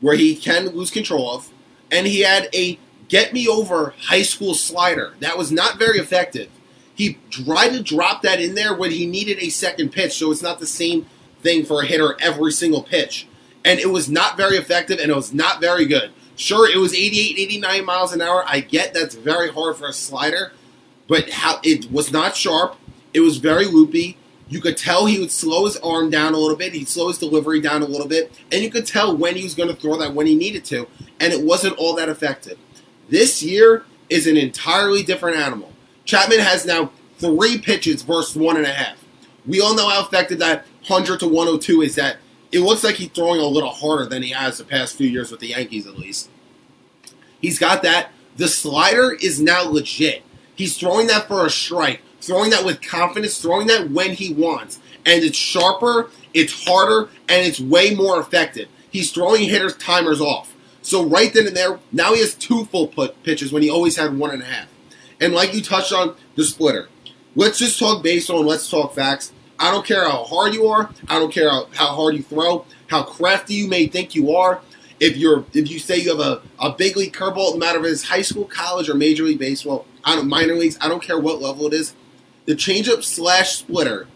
where 0.00 0.16
he 0.16 0.36
can 0.36 0.68
lose 0.68 0.90
control 0.90 1.34
of, 1.34 1.50
and 1.90 2.06
he 2.06 2.20
had 2.20 2.48
a 2.54 2.78
get 3.08 3.32
me 3.32 3.48
over 3.48 3.94
high 3.98 4.22
school 4.22 4.54
slider. 4.54 5.14
That 5.18 5.36
was 5.36 5.50
not 5.50 5.76
very 5.76 5.98
effective. 5.98 6.48
He 6.94 7.18
tried 7.30 7.70
to 7.70 7.82
drop 7.82 8.22
that 8.22 8.40
in 8.40 8.54
there 8.54 8.76
when 8.76 8.92
he 8.92 9.06
needed 9.06 9.38
a 9.40 9.48
second 9.48 9.90
pitch, 9.90 10.12
so 10.18 10.30
it's 10.30 10.42
not 10.42 10.60
the 10.60 10.66
same 10.66 11.06
thing 11.42 11.64
for 11.64 11.82
a 11.82 11.86
hitter 11.86 12.16
every 12.20 12.52
single 12.52 12.82
pitch. 12.82 13.26
And 13.64 13.78
it 13.78 13.90
was 13.90 14.08
not 14.08 14.36
very 14.36 14.56
effective 14.56 14.98
and 14.98 15.10
it 15.10 15.14
was 15.14 15.32
not 15.32 15.60
very 15.60 15.86
good. 15.86 16.10
Sure, 16.36 16.68
it 16.68 16.78
was 16.78 16.94
88, 16.94 17.38
89 17.38 17.84
miles 17.84 18.12
an 18.12 18.22
hour. 18.22 18.44
I 18.46 18.60
get 18.60 18.94
that's 18.94 19.14
very 19.14 19.50
hard 19.50 19.76
for 19.76 19.86
a 19.86 19.92
slider, 19.92 20.52
but 21.06 21.30
how 21.30 21.60
it 21.62 21.90
was 21.92 22.10
not 22.10 22.34
sharp. 22.34 22.76
It 23.12 23.20
was 23.20 23.36
very 23.36 23.66
loopy. 23.66 24.16
You 24.48 24.60
could 24.60 24.76
tell 24.76 25.06
he 25.06 25.18
would 25.18 25.30
slow 25.30 25.64
his 25.66 25.76
arm 25.78 26.10
down 26.10 26.34
a 26.34 26.38
little 26.38 26.56
bit. 26.56 26.72
He'd 26.72 26.88
slow 26.88 27.08
his 27.08 27.18
delivery 27.18 27.60
down 27.60 27.82
a 27.82 27.86
little 27.86 28.08
bit. 28.08 28.32
And 28.50 28.62
you 28.62 28.70
could 28.70 28.86
tell 28.86 29.16
when 29.16 29.36
he 29.36 29.44
was 29.44 29.54
going 29.54 29.68
to 29.68 29.74
throw 29.74 29.96
that 29.98 30.14
when 30.14 30.26
he 30.26 30.34
needed 30.34 30.64
to. 30.66 30.88
And 31.20 31.32
it 31.32 31.42
wasn't 31.42 31.76
all 31.78 31.94
that 31.96 32.08
effective. 32.08 32.58
This 33.08 33.42
year 33.42 33.84
is 34.10 34.26
an 34.26 34.36
entirely 34.36 35.02
different 35.02 35.36
animal. 35.36 35.72
Chapman 36.04 36.40
has 36.40 36.66
now 36.66 36.92
three 37.18 37.58
pitches 37.58 38.02
versus 38.02 38.36
one 38.36 38.56
and 38.56 38.66
a 38.66 38.72
half. 38.72 39.02
We 39.46 39.60
all 39.60 39.74
know 39.74 39.88
how 39.88 40.02
effective 40.02 40.38
that 40.40 40.66
100 40.86 41.20
to 41.20 41.28
102 41.28 41.82
is 41.82 41.94
that 41.94 42.18
it 42.50 42.60
looks 42.60 42.84
like 42.84 42.96
he's 42.96 43.10
throwing 43.10 43.40
a 43.40 43.46
little 43.46 43.70
harder 43.70 44.06
than 44.06 44.22
he 44.22 44.30
has 44.30 44.58
the 44.58 44.64
past 44.64 44.96
few 44.96 45.08
years 45.08 45.30
with 45.30 45.40
the 45.40 45.48
Yankees, 45.48 45.86
at 45.86 45.98
least. 45.98 46.28
He's 47.40 47.58
got 47.58 47.82
that. 47.82 48.10
The 48.36 48.48
slider 48.48 49.12
is 49.12 49.40
now 49.40 49.64
legit. 49.64 50.22
He's 50.54 50.76
throwing 50.76 51.06
that 51.06 51.28
for 51.28 51.46
a 51.46 51.50
strike, 51.50 52.02
throwing 52.20 52.50
that 52.50 52.64
with 52.64 52.82
confidence, 52.82 53.40
throwing 53.40 53.66
that 53.68 53.90
when 53.90 54.12
he 54.12 54.32
wants. 54.32 54.78
And 55.04 55.24
it's 55.24 55.38
sharper, 55.38 56.10
it's 56.34 56.66
harder, 56.66 57.10
and 57.28 57.46
it's 57.46 57.58
way 57.58 57.94
more 57.94 58.20
effective. 58.20 58.68
He's 58.90 59.10
throwing 59.10 59.48
hitters' 59.48 59.76
timers 59.76 60.20
off. 60.20 60.54
So 60.82 61.04
right 61.04 61.32
then 61.32 61.46
and 61.46 61.56
there, 61.56 61.78
now 61.90 62.12
he 62.12 62.20
has 62.20 62.34
two 62.34 62.66
full 62.66 62.88
put 62.88 63.22
pitches 63.22 63.52
when 63.52 63.62
he 63.62 63.70
always 63.70 63.96
had 63.96 64.16
one 64.16 64.30
and 64.30 64.42
a 64.42 64.46
half. 64.46 64.68
And 65.20 65.32
like 65.32 65.54
you 65.54 65.62
touched 65.62 65.92
on, 65.92 66.16
the 66.34 66.44
splitter. 66.44 66.88
Let's 67.34 67.58
just 67.58 67.78
talk 67.78 68.02
baseball 68.02 68.40
and 68.40 68.48
let's 68.48 68.68
talk 68.68 68.94
facts. 68.94 69.32
I 69.58 69.70
don't 69.70 69.86
care 69.86 70.04
how 70.04 70.24
hard 70.24 70.54
you 70.54 70.66
are. 70.66 70.90
I 71.08 71.18
don't 71.18 71.32
care 71.32 71.48
how, 71.48 71.66
how 71.74 71.86
hard 71.94 72.14
you 72.14 72.22
throw, 72.22 72.64
how 72.88 73.02
crafty 73.02 73.54
you 73.54 73.68
may 73.68 73.86
think 73.86 74.14
you 74.14 74.34
are. 74.34 74.60
If 75.00 75.16
you're 75.16 75.44
if 75.52 75.68
you 75.68 75.78
say 75.78 75.98
you 75.98 76.16
have 76.16 76.20
a, 76.20 76.42
a 76.60 76.72
big 76.72 76.96
league 76.96 77.12
curveball, 77.12 77.52
no 77.52 77.58
matter 77.58 77.80
if 77.80 77.86
it's 77.86 78.04
high 78.04 78.22
school, 78.22 78.44
college, 78.44 78.88
or 78.88 78.94
major 78.94 79.24
league 79.24 79.38
baseball, 79.38 79.86
I 80.04 80.14
don't 80.14 80.28
minor 80.28 80.54
leagues, 80.54 80.78
I 80.80 80.88
don't 80.88 81.02
care 81.02 81.18
what 81.18 81.40
level 81.40 81.66
it 81.66 81.74
is. 81.74 81.94
The 82.46 82.54
changeup 82.54 83.02
slash 83.02 83.56
splitter 83.56 84.06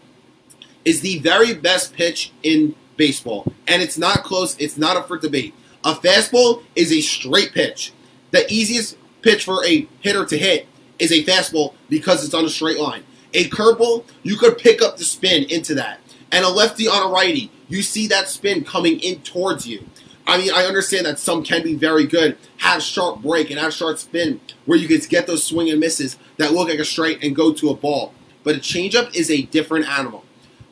is 0.85 1.01
the 1.01 1.19
very 1.19 1.53
best 1.53 1.93
pitch 1.93 2.31
in 2.43 2.75
baseball. 2.95 3.51
And 3.67 3.81
it's 3.81 3.97
not 3.97 4.23
close, 4.23 4.57
it's 4.57 4.77
not 4.77 4.97
up 4.97 5.07
for 5.07 5.17
debate. 5.17 5.53
A 5.83 5.93
fastball 5.93 6.63
is 6.75 6.91
a 6.91 7.01
straight 7.01 7.53
pitch. 7.53 7.93
The 8.31 8.45
easiest 8.51 8.97
pitch 9.21 9.45
for 9.45 9.65
a 9.65 9.87
hitter 10.01 10.25
to 10.25 10.37
hit 10.37 10.67
is 10.99 11.11
a 11.11 11.23
fastball 11.23 11.73
because 11.89 12.25
it's 12.25 12.33
on 12.33 12.45
a 12.45 12.49
straight 12.49 12.79
line. 12.79 13.03
A 13.33 13.49
curveball, 13.49 14.05
you 14.23 14.37
could 14.37 14.57
pick 14.57 14.81
up 14.81 14.97
the 14.97 15.03
spin 15.03 15.43
into 15.45 15.75
that. 15.75 15.99
And 16.31 16.43
a 16.43 16.49
lefty 16.49 16.87
on 16.87 17.09
a 17.09 17.13
righty, 17.13 17.51
you 17.67 17.81
see 17.81 18.07
that 18.07 18.29
spin 18.29 18.63
coming 18.63 18.99
in 18.99 19.21
towards 19.21 19.67
you. 19.67 19.85
I 20.25 20.37
mean, 20.37 20.51
I 20.53 20.65
understand 20.65 21.05
that 21.05 21.19
some 21.19 21.41
can 21.41 21.63
be 21.63 21.73
very 21.75 22.05
good, 22.05 22.37
have 22.57 22.83
sharp 22.83 23.21
break 23.21 23.49
and 23.49 23.59
have 23.59 23.73
sharp 23.73 23.97
spin, 23.97 24.41
where 24.65 24.77
you 24.77 24.87
can 24.87 24.99
get 25.09 25.25
those 25.25 25.43
swing 25.43 25.69
and 25.69 25.79
misses 25.79 26.17
that 26.35 26.51
look 26.51 26.67
like 26.67 26.79
a 26.79 26.85
straight 26.85 27.23
and 27.23 27.35
go 27.35 27.53
to 27.53 27.69
a 27.69 27.75
ball. 27.75 28.13
But 28.43 28.57
a 28.57 28.59
changeup 28.59 29.15
is 29.15 29.31
a 29.31 29.43
different 29.43 29.87
animal. 29.87 30.25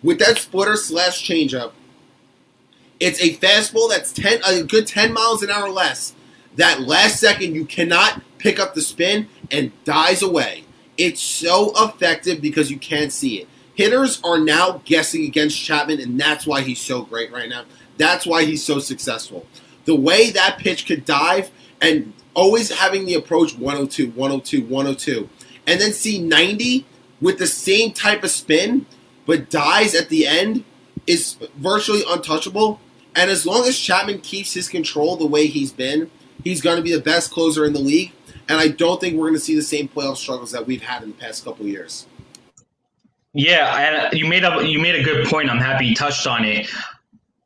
With 0.03 0.19
that 0.19 0.37
splitter 0.37 0.75
slash 0.75 1.25
changeup, 1.25 1.71
it's 2.99 3.21
a 3.21 3.35
fastball 3.37 3.89
that's 3.89 4.11
ten 4.11 4.41
a 4.45 4.63
good 4.63 4.87
ten 4.87 5.13
miles 5.13 5.41
an 5.41 5.49
hour 5.49 5.69
less. 5.69 6.13
That 6.57 6.81
last 6.81 7.19
second 7.19 7.55
you 7.55 7.65
cannot 7.65 8.21
pick 8.37 8.59
up 8.59 8.73
the 8.73 8.81
spin 8.81 9.27
and 9.49 9.71
dies 9.85 10.21
away. 10.21 10.64
It's 10.97 11.21
so 11.21 11.73
effective 11.75 12.41
because 12.41 12.71
you 12.71 12.77
can't 12.77 13.11
see 13.11 13.41
it. 13.41 13.47
Hitters 13.73 14.21
are 14.23 14.39
now 14.39 14.81
guessing 14.85 15.25
against 15.25 15.61
Chapman, 15.61 15.99
and 15.99 16.19
that's 16.19 16.47
why 16.47 16.61
he's 16.61 16.79
so 16.79 17.03
great 17.03 17.31
right 17.31 17.49
now. 17.49 17.65
That's 17.97 18.25
why 18.25 18.45
he's 18.45 18.63
so 18.63 18.79
successful. 18.79 19.45
The 19.83 19.95
way 19.95 20.31
that 20.31 20.57
pitch 20.57 20.85
could 20.85 21.05
dive 21.05 21.51
and 21.81 22.13
always 22.33 22.71
having 22.71 23.05
the 23.05 23.15
approach 23.15 23.57
102, 23.57 24.11
102, 24.11 24.61
102, 24.63 25.29
and 25.67 25.81
then 25.81 25.91
see 25.91 26.21
90 26.21 26.85
with 27.21 27.37
the 27.37 27.47
same 27.47 27.91
type 27.91 28.23
of 28.23 28.31
spin, 28.31 28.85
but 29.25 29.49
dies 29.49 29.93
at 29.93 30.09
the 30.09 30.25
end 30.25 30.63
is 31.07 31.35
virtually 31.57 32.03
untouchable. 32.07 32.79
And 33.15 33.29
as 33.29 33.45
long 33.45 33.65
as 33.65 33.77
Chapman 33.77 34.21
keeps 34.21 34.53
his 34.53 34.67
control 34.69 35.15
the 35.15 35.25
way 35.25 35.47
he's 35.47 35.71
been, 35.71 36.09
he's 36.43 36.61
going 36.61 36.77
to 36.77 36.83
be 36.83 36.93
the 36.93 37.01
best 37.01 37.31
closer 37.31 37.65
in 37.65 37.73
the 37.73 37.79
league 37.79 38.11
and 38.47 38.59
I 38.59 38.69
don't 38.69 38.99
think 38.99 39.15
we're 39.15 39.27
going 39.27 39.33
to 39.33 39.39
see 39.39 39.55
the 39.55 39.61
same 39.61 39.87
playoff 39.87 40.17
struggles 40.17 40.51
that 40.51 40.65
we've 40.65 40.81
had 40.81 41.03
in 41.03 41.09
the 41.09 41.15
past 41.15 41.43
couple 41.43 41.65
years. 41.65 42.05
Yeah, 43.33 43.75
and 43.77 43.95
uh, 43.95 44.09
you 44.13 44.27
made 44.27 44.43
a 44.43 44.65
you 44.65 44.79
made 44.79 44.95
a 44.95 45.03
good 45.03 45.27
point. 45.27 45.49
I'm 45.49 45.57
happy 45.57 45.87
you 45.87 45.95
touched 45.95 46.25
on 46.25 46.45
it. 46.45 46.69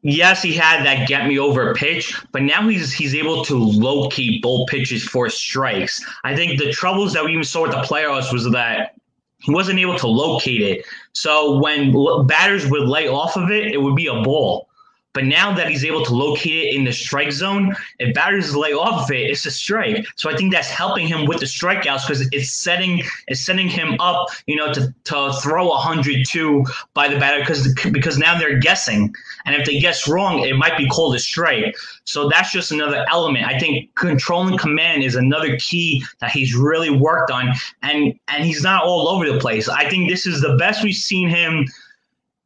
Yes, 0.02 0.42
he 0.42 0.54
had 0.54 0.86
that 0.86 1.08
get 1.08 1.28
me 1.28 1.40
over 1.40 1.74
pitch, 1.74 2.16
but 2.32 2.44
now 2.44 2.68
he's 2.70 2.94
he's 2.94 3.16
able 3.16 3.44
to 3.46 3.58
locate 3.58 4.42
both 4.42 4.70
pitches 4.70 5.04
for 5.04 5.30
strikes. 5.30 6.06
I 6.24 6.36
think 6.36 6.60
the 6.60 6.72
troubles 6.72 7.14
that 7.14 7.26
we 7.26 7.32
even 7.32 7.44
saw 7.44 7.64
with 7.64 7.72
the 7.72 7.82
playoffs 7.82 8.32
was 8.32 8.50
that 8.52 8.96
he 9.40 9.52
wasn't 9.52 9.80
able 9.80 9.98
to 9.98 10.08
locate 10.08 10.62
it. 10.62 10.86
So 11.14 11.60
when 11.60 11.92
batters 12.28 12.70
would 12.70 12.88
lay 12.88 13.08
off 13.08 13.36
of 13.36 13.50
it, 13.50 13.74
it 13.74 13.82
would 13.82 13.96
be 13.96 14.08
a 14.08 14.22
ball. 14.22 14.69
But 15.14 15.26
now 15.26 15.52
that 15.56 15.70
he's 15.70 15.84
able 15.84 16.06
to 16.06 16.14
locate 16.14 16.68
it 16.68 16.76
in 16.76 16.84
the 16.84 16.94
strike 16.94 17.32
zone, 17.32 17.76
if 17.98 18.14
batters 18.14 18.56
lay 18.56 18.74
off 18.74 19.06
of 19.06 19.12
it, 19.12 19.32
it's 19.32 19.44
a 19.46 19.52
strike. 19.52 20.06
So 20.16 20.30
I 20.30 20.36
think 20.36 20.54
that's 20.54 20.70
helping 20.70 21.08
him 21.08 21.26
with 21.26 21.40
the 21.40 21.48
strikeouts 21.48 22.08
because 22.08 22.30
it's 22.32 22.54
setting 22.54 23.02
it's 23.28 23.42
setting 23.42 23.68
him 23.68 23.96
up, 24.00 24.28
you 24.46 24.56
know, 24.56 24.72
to, 24.72 24.94
to 25.06 25.34
throw 25.42 25.68
102 25.70 26.64
by 26.94 27.08
the 27.08 27.18
batter 27.18 27.40
because 27.40 27.74
because 27.92 28.20
now 28.20 28.38
they're 28.38 28.60
guessing, 28.60 29.12
and 29.46 29.56
if 29.56 29.66
they 29.66 29.80
guess 29.80 30.08
wrong, 30.08 30.44
it 30.44 30.56
might 30.56 30.78
be 30.78 30.88
called 30.88 31.16
a 31.16 31.20
strike. 31.20 31.76
So 32.04 32.30
that's 32.30 32.52
just 32.52 32.72
another 32.72 33.04
element. 33.10 33.46
I 33.48 33.58
think 33.58 33.94
controlling 33.96 34.60
command 34.60 35.04
is 35.04 35.16
another 35.16 35.58
key 35.58 36.04
that 36.20 36.30
he's 36.30 36.56
really 36.56 36.92
worked 36.92 37.32
on, 37.32 37.52
and 37.82 38.14
and 38.28 38.46
he's 38.46 38.62
not 38.62 38.84
all 38.84 39.08
over 39.08 39.28
the 39.28 39.40
place. 39.40 39.68
I 39.70 39.90
think 39.90 40.08
this 40.08 40.28
is 40.28 40.42
the 40.42 40.56
best 40.58 40.84
we've 40.84 40.94
seen 40.94 41.30
him 41.30 41.66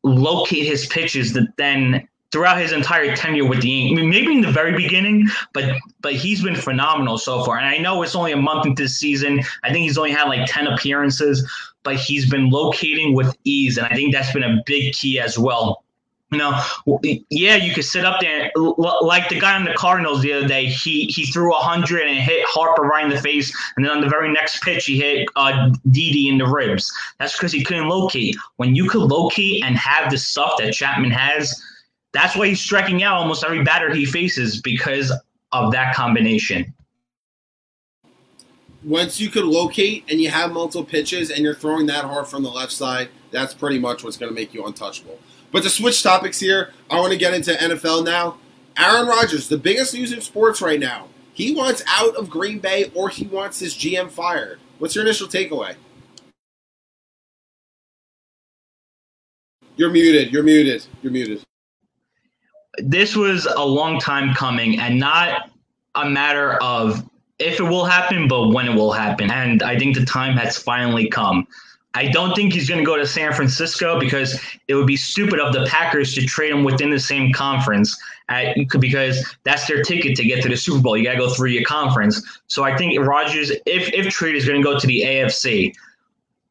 locate 0.03 0.65
his 0.65 0.85
pitches 0.85 1.33
that 1.33 1.47
then 1.57 2.07
throughout 2.33 2.57
his 2.57 2.73
entire 2.73 3.15
tenure 3.15 3.45
with 3.45 3.61
the. 3.61 3.91
I 3.91 3.93
mean, 3.93 4.09
maybe 4.09 4.33
in 4.33 4.41
the 4.41 4.51
very 4.51 4.75
beginning, 4.75 5.27
but 5.53 5.77
but 6.01 6.13
he's 6.13 6.43
been 6.43 6.55
phenomenal 6.55 7.17
so 7.17 7.45
far. 7.45 7.57
And 7.57 7.65
I 7.65 7.77
know 7.77 8.01
it's 8.01 8.15
only 8.15 8.33
a 8.33 8.37
month 8.37 8.65
into 8.65 8.83
the 8.83 8.89
season. 8.89 9.41
I 9.63 9.71
think 9.71 9.83
he's 9.83 9.97
only 9.97 10.11
had 10.11 10.23
like 10.23 10.45
10 10.47 10.67
appearances, 10.67 11.49
but 11.83 11.95
he's 11.95 12.29
been 12.29 12.49
locating 12.49 13.13
with 13.13 13.37
ease. 13.45 13.77
And 13.77 13.87
I 13.87 13.93
think 13.93 14.13
that's 14.13 14.33
been 14.33 14.43
a 14.43 14.61
big 14.65 14.93
key 14.93 15.19
as 15.19 15.37
well. 15.37 15.83
You 16.31 16.39
know, 16.39 16.59
yeah, 17.29 17.57
you 17.57 17.75
could 17.75 17.85
sit 17.85 18.05
up 18.05 18.19
there 18.19 18.51
like 18.55 19.29
the 19.29 19.39
guy 19.39 19.55
on 19.55 19.65
the 19.65 19.73
Cardinals 19.75 20.23
the 20.23 20.33
other 20.33 20.47
day. 20.47 20.65
He 20.65 21.05
he 21.05 21.27
threw 21.27 21.53
a 21.53 21.59
hundred 21.59 22.07
and 22.07 22.17
hit 22.17 22.43
Harper 22.47 22.81
right 22.81 23.03
in 23.03 23.11
the 23.11 23.21
face, 23.21 23.55
and 23.77 23.85
then 23.85 23.91
on 23.91 24.01
the 24.01 24.09
very 24.09 24.33
next 24.33 24.63
pitch, 24.63 24.87
he 24.87 24.99
hit 24.99 25.29
uh, 25.35 25.69
Didi 25.91 26.29
in 26.29 26.39
the 26.39 26.47
ribs. 26.47 26.91
That's 27.19 27.37
because 27.37 27.51
he 27.51 27.63
couldn't 27.63 27.87
locate. 27.87 28.35
When 28.55 28.73
you 28.73 28.89
could 28.89 29.03
locate 29.03 29.63
and 29.63 29.77
have 29.77 30.09
the 30.09 30.17
stuff 30.17 30.57
that 30.57 30.73
Chapman 30.73 31.11
has, 31.11 31.61
that's 32.13 32.35
why 32.35 32.47
he's 32.47 32.61
striking 32.61 33.03
out 33.03 33.17
almost 33.17 33.43
every 33.43 33.63
batter 33.63 33.93
he 33.93 34.05
faces 34.05 34.61
because 34.61 35.11
of 35.51 35.71
that 35.71 35.95
combination. 35.95 36.73
Once 38.83 39.19
you 39.19 39.29
could 39.29 39.45
locate 39.45 40.03
and 40.09 40.21
you 40.21 40.29
have 40.29 40.51
multiple 40.51 40.83
pitches 40.83 41.31
and 41.31 41.39
you're 41.39 41.55
throwing 41.55 41.85
that 41.87 42.03
hard 42.03 42.27
from 42.27 42.43
the 42.43 42.49
left 42.49 42.71
side, 42.71 43.09
that's 43.31 43.53
pretty 43.53 43.79
much 43.79 44.03
what's 44.03 44.17
going 44.17 44.29
to 44.29 44.35
make 44.35 44.53
you 44.53 44.65
untouchable. 44.65 45.17
But 45.51 45.63
to 45.63 45.69
switch 45.69 46.03
topics 46.03 46.39
here, 46.39 46.73
I 46.89 46.99
want 46.99 47.11
to 47.11 47.17
get 47.17 47.33
into 47.33 47.51
NFL 47.51 48.05
now. 48.05 48.37
Aaron 48.77 49.07
Rodgers, 49.07 49.47
the 49.47 49.57
biggest 49.57 49.93
news 49.93 50.11
in 50.11 50.21
sports 50.21 50.61
right 50.61 50.79
now. 50.79 51.07
He 51.33 51.55
wants 51.55 51.83
out 51.87 52.15
of 52.15 52.29
Green 52.29 52.59
Bay 52.59 52.91
or 52.93 53.09
he 53.09 53.25
wants 53.25 53.59
his 53.59 53.73
GM 53.73 54.11
fired. 54.11 54.59
What's 54.77 54.95
your 54.95 55.03
initial 55.03 55.27
takeaway? 55.27 55.75
You're 59.75 59.89
muted. 59.89 60.31
You're 60.31 60.43
muted. 60.43 60.85
You're 61.01 61.11
muted. 61.11 61.43
This 62.77 63.15
was 63.15 63.45
a 63.45 63.63
long 63.63 63.99
time 63.99 64.33
coming 64.33 64.79
and 64.79 64.99
not 64.99 65.49
a 65.95 66.09
matter 66.09 66.53
of 66.61 67.07
if 67.39 67.59
it 67.59 67.63
will 67.63 67.85
happen, 67.85 68.27
but 68.27 68.49
when 68.49 68.67
it 68.67 68.75
will 68.75 68.91
happen. 68.91 69.29
And 69.31 69.61
I 69.63 69.77
think 69.77 69.95
the 69.95 70.05
time 70.05 70.37
has 70.37 70.57
finally 70.57 71.07
come. 71.09 71.47
I 71.95 72.07
don't 72.07 72.33
think 72.35 72.53
he's 72.53 72.67
going 72.67 72.79
to 72.79 72.85
go 72.85 72.97
to 72.97 73.05
San 73.05 73.33
Francisco 73.33 73.99
because 73.99 74.39
it 74.67 74.73
would 74.73 74.87
be 74.87 74.95
stupid 74.95 75.39
of 75.39 75.53
the 75.53 75.65
Packers 75.65 76.15
to 76.15 76.25
trade 76.25 76.51
him 76.51 76.63
within 76.63 76.89
the 76.89 76.99
same 76.99 77.31
conference 77.31 77.95
at, 78.29 78.55
because 78.79 79.35
that's 79.43 79.67
their 79.67 79.83
ticket 79.83 80.15
to 80.17 80.23
get 80.23 80.41
to 80.41 80.49
the 80.49 80.57
Super 80.57 80.81
Bowl. 80.81 80.97
You 80.97 81.03
got 81.03 81.13
to 81.13 81.19
go 81.19 81.29
through 81.29 81.49
your 81.49 81.65
conference. 81.65 82.39
So 82.47 82.63
I 82.63 82.75
think 82.75 82.99
Rodgers, 82.99 83.51
if 83.67 83.93
if 83.93 84.07
trade 84.07 84.35
is 84.35 84.47
going 84.47 84.59
to 84.59 84.63
go 84.63 84.79
to 84.79 84.87
the 84.87 85.01
AFC, 85.01 85.75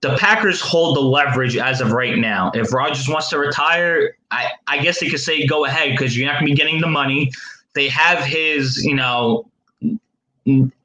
the 0.02 0.16
Packers 0.16 0.61
hold 0.61 0.97
the 0.97 1.00
leverage 1.00 1.56
as 1.56 1.80
of 1.80 1.92
right 1.92 2.18
now. 2.18 2.50
If 2.54 2.73
Rodgers 2.73 3.09
wants 3.09 3.30
to 3.30 3.38
retire, 3.38 4.16
I, 4.32 4.50
I 4.66 4.78
guess 4.78 4.99
they 5.00 5.09
could 5.09 5.21
say 5.21 5.47
go 5.47 5.64
ahead 5.64 5.92
because 5.92 6.16
you're 6.16 6.26
not 6.26 6.40
going 6.40 6.47
to 6.49 6.52
be 6.52 6.56
getting 6.56 6.80
the 6.80 6.88
money. 6.88 7.30
They 7.75 7.88
have 7.88 8.18
his, 8.18 8.85
you 8.85 8.97
know, 8.97 9.49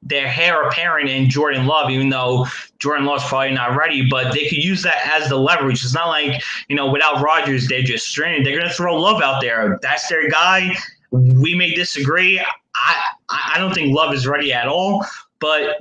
their 0.02 0.32
heir 0.36 0.62
apparent 0.68 1.10
in 1.10 1.28
Jordan 1.28 1.66
Love, 1.66 1.90
even 1.90 2.10
though 2.10 2.46
Jordan 2.78 3.06
Love's 3.06 3.24
probably 3.24 3.52
not 3.52 3.76
ready, 3.76 4.08
but 4.08 4.32
they 4.32 4.48
could 4.48 4.58
use 4.58 4.82
that 4.84 4.98
as 5.10 5.28
the 5.28 5.36
leverage. 5.36 5.84
It's 5.84 5.94
not 5.94 6.06
like, 6.06 6.40
you 6.68 6.76
know, 6.76 6.88
without 6.88 7.20
Rodgers, 7.20 7.66
they're 7.66 7.82
just 7.82 8.06
stranded. 8.06 8.46
They're 8.46 8.56
going 8.56 8.68
to 8.68 8.74
throw 8.74 8.94
Love 8.96 9.20
out 9.20 9.40
there. 9.40 9.80
That's 9.82 10.06
their 10.08 10.30
guy. 10.30 10.76
We 11.10 11.56
may 11.56 11.74
disagree. 11.74 12.38
I, 12.38 13.02
I 13.28 13.58
don't 13.58 13.74
think 13.74 13.92
Love 13.92 14.14
is 14.14 14.28
ready 14.28 14.52
at 14.52 14.68
all, 14.68 15.04
but 15.40 15.80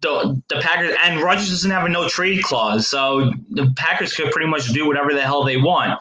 the, 0.00 0.40
the 0.48 0.60
Packers 0.60 0.94
and 1.04 1.20
Rodgers 1.20 1.50
doesn't 1.50 1.70
have 1.70 1.84
a 1.84 1.88
no 1.88 2.08
trade 2.08 2.42
clause, 2.42 2.86
so 2.86 3.32
the 3.50 3.72
Packers 3.76 4.12
could 4.14 4.30
pretty 4.30 4.48
much 4.48 4.68
do 4.68 4.86
whatever 4.86 5.12
the 5.12 5.22
hell 5.22 5.44
they 5.44 5.56
want. 5.56 6.00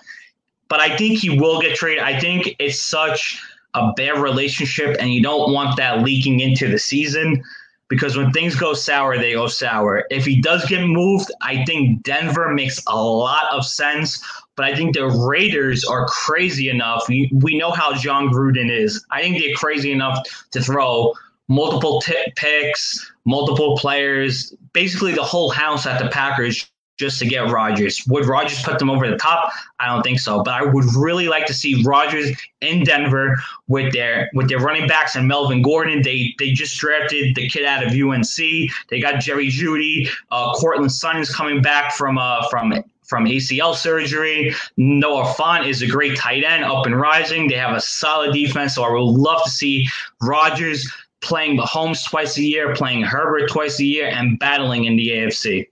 But 0.70 0.80
I 0.82 0.98
think 0.98 1.20
he 1.20 1.40
will 1.40 1.62
get 1.62 1.76
traded. 1.76 2.04
I 2.04 2.20
think 2.20 2.56
it's 2.60 2.82
such 2.82 3.42
a 3.74 3.94
bad 3.94 4.20
relationship, 4.20 4.98
and 5.00 5.14
you 5.14 5.24
don't 5.24 5.54
want 5.54 5.78
that 5.78 6.04
leaking 6.04 6.40
into 6.40 6.68
the 6.68 6.80
season 6.80 7.44
because 7.90 8.18
when 8.18 8.32
things 8.32 8.56
go 8.56 8.74
sour, 8.74 9.18
they 9.18 9.34
go 9.34 9.48
sour. 9.48 10.06
If 10.10 10.26
he 10.26 10.42
does 10.42 10.66
get 10.66 10.86
moved, 10.86 11.32
I 11.42 11.64
think 11.66 12.04
Denver 12.04 12.54
makes 12.54 12.82
a 12.88 13.02
lot 13.02 13.52
of 13.54 13.66
sense. 13.66 14.22
But 14.56 14.66
I 14.66 14.76
think 14.76 14.96
the 14.96 15.08
Raiders 15.08 15.86
are 15.86 16.08
crazy 16.08 16.70
enough. 16.70 17.08
We, 17.08 17.30
we 17.32 17.58
know 17.58 17.72
how 17.72 17.94
Jon 17.94 18.30
Gruden 18.30 18.70
is. 18.70 19.06
I 19.12 19.22
think 19.22 19.40
they're 19.40 19.56
crazy 19.56 19.92
enough 19.92 20.28
to 20.52 20.62
throw 20.62 21.14
multiple 21.48 22.02
t- 22.02 22.34
picks, 22.36 23.12
multiple 23.28 23.78
players, 23.78 24.56
basically 24.74 25.14
the 25.14 25.24
whole 25.24 25.52
house 25.52 25.86
at 25.86 26.02
the 26.02 26.10
Packers 26.10 26.68
just 26.98 27.20
to 27.20 27.28
get 27.28 27.52
Rodgers. 27.52 28.04
Would 28.08 28.26
Rodgers 28.26 28.64
put 28.64 28.80
them 28.80 28.90
over 28.90 29.08
the 29.08 29.18
top? 29.18 29.52
I 29.80 29.86
don't 29.86 30.02
think 30.02 30.20
so. 30.20 30.42
But 30.42 30.56
I 30.56 30.64
would 30.64 30.86
really 30.96 31.28
like 31.28 31.46
to 31.46 31.54
see 31.54 31.84
Rodgers 31.86 32.36
in 32.62 32.84
Denver 32.84 33.36
with 33.68 33.94
their 33.94 34.32
with 34.34 34.50
their 34.50 34.60
running 34.60 34.88
backs 34.88 35.16
and 35.16 35.28
Melvin 35.28 35.62
Gordon. 35.62 36.02
They 36.02 36.34
they 36.40 36.52
just 36.52 36.76
drafted 36.78 37.36
the 37.36 37.48
kid 37.50 37.66
out 37.66 37.86
of 37.86 37.94
UNC. 37.94 38.72
They 38.90 39.00
got 39.00 39.22
Jerry 39.22 39.50
Jeudy. 39.50 40.10
Uh, 40.32 40.54
Courtland 40.54 40.92
Sutton 40.92 41.22
is 41.22 41.34
coming 41.34 41.62
back 41.62 41.94
from 41.94 42.18
uh 42.18 42.50
from 42.50 42.74
from 43.04 43.26
ACL 43.26 43.76
surgery. 43.76 44.54
Noah 44.76 45.34
Fant 45.34 45.68
is 45.68 45.82
a 45.82 45.88
great 45.88 46.18
tight 46.18 46.44
end, 46.44 46.64
up 46.64 46.86
and 46.86 47.00
rising. 47.00 47.48
They 47.48 47.56
have 47.56 47.76
a 47.76 47.82
solid 47.82 48.34
defense, 48.34 48.76
so 48.76 48.84
I 48.84 48.90
would 48.90 49.00
love 49.00 49.44
to 49.44 49.50
see 49.50 49.88
Rodgers 50.22 50.92
playing 51.22 51.58
Mahomes 51.58 52.08
twice 52.08 52.38
a 52.38 52.44
year, 52.44 52.76
playing 52.76 53.04
Herbert 53.04 53.50
twice 53.50 53.80
a 53.80 53.86
year, 53.86 54.08
and 54.08 54.38
battling 54.40 54.86
in 54.86 54.96
the 54.96 55.10
AFC 55.10 55.68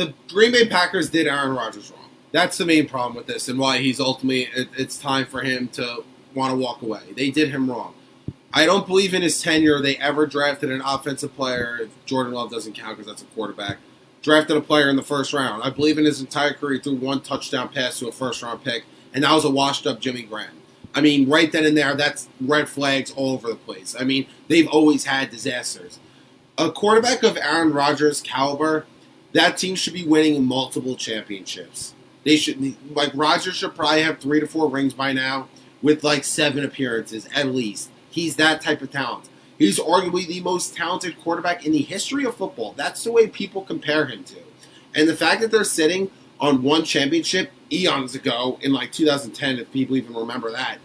the 0.00 0.14
Green 0.28 0.52
Bay 0.52 0.66
Packers 0.66 1.10
did 1.10 1.26
Aaron 1.26 1.54
Rodgers 1.54 1.90
wrong. 1.90 2.08
That's 2.32 2.56
the 2.56 2.64
main 2.64 2.88
problem 2.88 3.14
with 3.14 3.26
this, 3.26 3.48
and 3.48 3.58
why 3.58 3.78
he's 3.78 4.00
ultimately 4.00 4.48
it, 4.54 4.68
it's 4.76 4.96
time 4.96 5.26
for 5.26 5.42
him 5.42 5.68
to 5.68 6.04
want 6.34 6.52
to 6.52 6.56
walk 6.56 6.80
away. 6.80 7.02
They 7.14 7.30
did 7.30 7.50
him 7.50 7.70
wrong. 7.70 7.94
I 8.52 8.64
don't 8.64 8.86
believe 8.86 9.14
in 9.14 9.22
his 9.22 9.40
tenure 9.42 9.80
they 9.80 9.96
ever 9.96 10.26
drafted 10.26 10.70
an 10.70 10.80
offensive 10.80 11.34
player. 11.36 11.88
Jordan 12.06 12.32
Love 12.32 12.50
doesn't 12.50 12.72
count 12.72 12.96
because 12.96 13.06
that's 13.06 13.22
a 13.22 13.34
quarterback, 13.34 13.78
drafted 14.22 14.56
a 14.56 14.60
player 14.60 14.88
in 14.88 14.96
the 14.96 15.02
first 15.02 15.32
round. 15.32 15.62
I 15.62 15.70
believe 15.70 15.98
in 15.98 16.04
his 16.04 16.20
entire 16.20 16.54
career 16.54 16.74
he 16.74 16.80
threw 16.80 16.96
one 16.96 17.20
touchdown 17.20 17.68
pass 17.68 17.98
to 17.98 18.08
a 18.08 18.12
first 18.12 18.42
round 18.42 18.64
pick, 18.64 18.84
and 19.12 19.24
that 19.24 19.32
was 19.32 19.44
a 19.44 19.50
washed 19.50 19.86
up 19.86 20.00
Jimmy 20.00 20.22
Graham. 20.22 20.59
I 20.94 21.00
mean, 21.00 21.28
right 21.28 21.50
then 21.52 21.64
and 21.64 21.76
there, 21.76 21.94
that's 21.94 22.28
red 22.40 22.68
flags 22.68 23.12
all 23.12 23.34
over 23.34 23.48
the 23.48 23.56
place. 23.56 23.94
I 23.98 24.04
mean, 24.04 24.26
they've 24.48 24.68
always 24.68 25.04
had 25.04 25.30
disasters. 25.30 25.98
A 26.58 26.70
quarterback 26.70 27.22
of 27.22 27.36
Aaron 27.36 27.72
Rodgers' 27.72 28.20
caliber 28.20 28.86
that 29.32 29.56
team 29.56 29.74
should 29.74 29.94
be 29.94 30.06
winning 30.06 30.44
multiple 30.44 30.96
championships. 30.96 31.94
They 32.24 32.36
should 32.36 32.76
like 32.94 33.12
Rodgers 33.14 33.56
should 33.56 33.74
probably 33.74 34.02
have 34.02 34.18
three 34.18 34.40
to 34.40 34.46
four 34.46 34.68
rings 34.68 34.92
by 34.92 35.12
now, 35.12 35.48
with 35.82 36.04
like 36.04 36.24
seven 36.24 36.64
appearances 36.64 37.28
at 37.34 37.46
least. 37.46 37.90
He's 38.10 38.36
that 38.36 38.60
type 38.60 38.82
of 38.82 38.90
talent. 38.90 39.28
He's 39.58 39.78
arguably 39.78 40.26
the 40.26 40.40
most 40.40 40.74
talented 40.74 41.20
quarterback 41.20 41.64
in 41.64 41.72
the 41.72 41.82
history 41.82 42.24
of 42.24 42.34
football. 42.34 42.72
That's 42.76 43.04
the 43.04 43.12
way 43.12 43.26
people 43.26 43.62
compare 43.62 44.06
him 44.06 44.24
to. 44.24 44.36
And 44.94 45.08
the 45.08 45.16
fact 45.16 45.40
that 45.42 45.50
they're 45.50 45.64
sitting 45.64 46.10
on 46.40 46.62
one 46.62 46.84
championship 46.84 47.52
eons 47.70 48.14
ago 48.14 48.58
in 48.62 48.72
like 48.72 48.92
2010, 48.92 49.58
if 49.58 49.70
people 49.70 49.96
even 49.96 50.14
remember 50.14 50.50
that, 50.50 50.78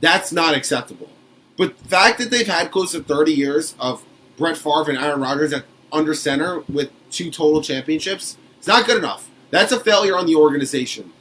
that's 0.00 0.32
not 0.32 0.54
acceptable. 0.54 1.10
But 1.56 1.78
the 1.78 1.88
fact 1.88 2.18
that 2.18 2.30
they've 2.30 2.46
had 2.46 2.70
close 2.70 2.92
to 2.92 3.02
30 3.02 3.32
years 3.32 3.74
of 3.78 4.04
Brett 4.36 4.56
Favre 4.56 4.88
and 4.88 4.98
Aaron 4.98 5.20
Rodgers 5.20 5.52
at 5.52 5.64
under 5.94 6.12
center 6.12 6.60
with 6.68 6.90
two 7.10 7.30
total 7.30 7.62
championships. 7.62 8.36
It's 8.58 8.66
not 8.66 8.86
good 8.86 8.98
enough. 8.98 9.30
That's 9.50 9.72
a 9.72 9.80
failure 9.80 10.16
on 10.16 10.26
the 10.26 10.34
organization. 10.34 11.12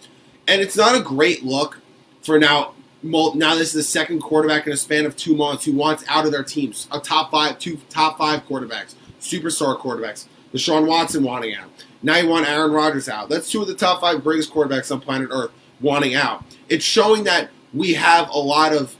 And 0.47 0.59
it's 0.59 0.75
not 0.75 0.95
a 0.95 1.01
great 1.01 1.43
look 1.43 1.79
for 2.21 2.39
now. 2.39 2.73
Now 3.03 3.55
this 3.55 3.67
is 3.69 3.73
the 3.73 3.83
second 3.83 4.21
quarterback 4.21 4.65
in 4.65 4.73
a 4.73 4.77
span 4.77 5.05
of 5.05 5.15
two 5.15 5.35
months 5.35 5.65
who 5.65 5.73
wants 5.73 6.03
out 6.07 6.25
of 6.25 6.31
their 6.31 6.43
teams. 6.43 6.87
A 6.91 6.99
top 6.99 7.31
five, 7.31 7.59
two 7.59 7.77
top 7.89 8.17
five 8.17 8.45
quarterbacks, 8.47 8.95
superstar 9.21 9.77
quarterbacks. 9.77 10.27
Deshaun 10.53 10.87
Watson 10.87 11.23
wanting 11.23 11.55
out. 11.55 11.69
Now 12.03 12.17
you 12.17 12.27
want 12.27 12.47
Aaron 12.47 12.71
Rodgers 12.71 13.09
out. 13.09 13.29
That's 13.29 13.49
two 13.49 13.61
of 13.61 13.67
the 13.67 13.75
top 13.75 14.01
five 14.01 14.23
greatest 14.23 14.53
quarterbacks 14.53 14.91
on 14.91 14.99
planet 15.01 15.29
Earth 15.31 15.51
wanting 15.81 16.13
out. 16.13 16.43
It's 16.69 16.85
showing 16.85 17.23
that 17.23 17.49
we 17.73 17.93
have 17.93 18.29
a 18.29 18.37
lot 18.37 18.73
of 18.73 18.95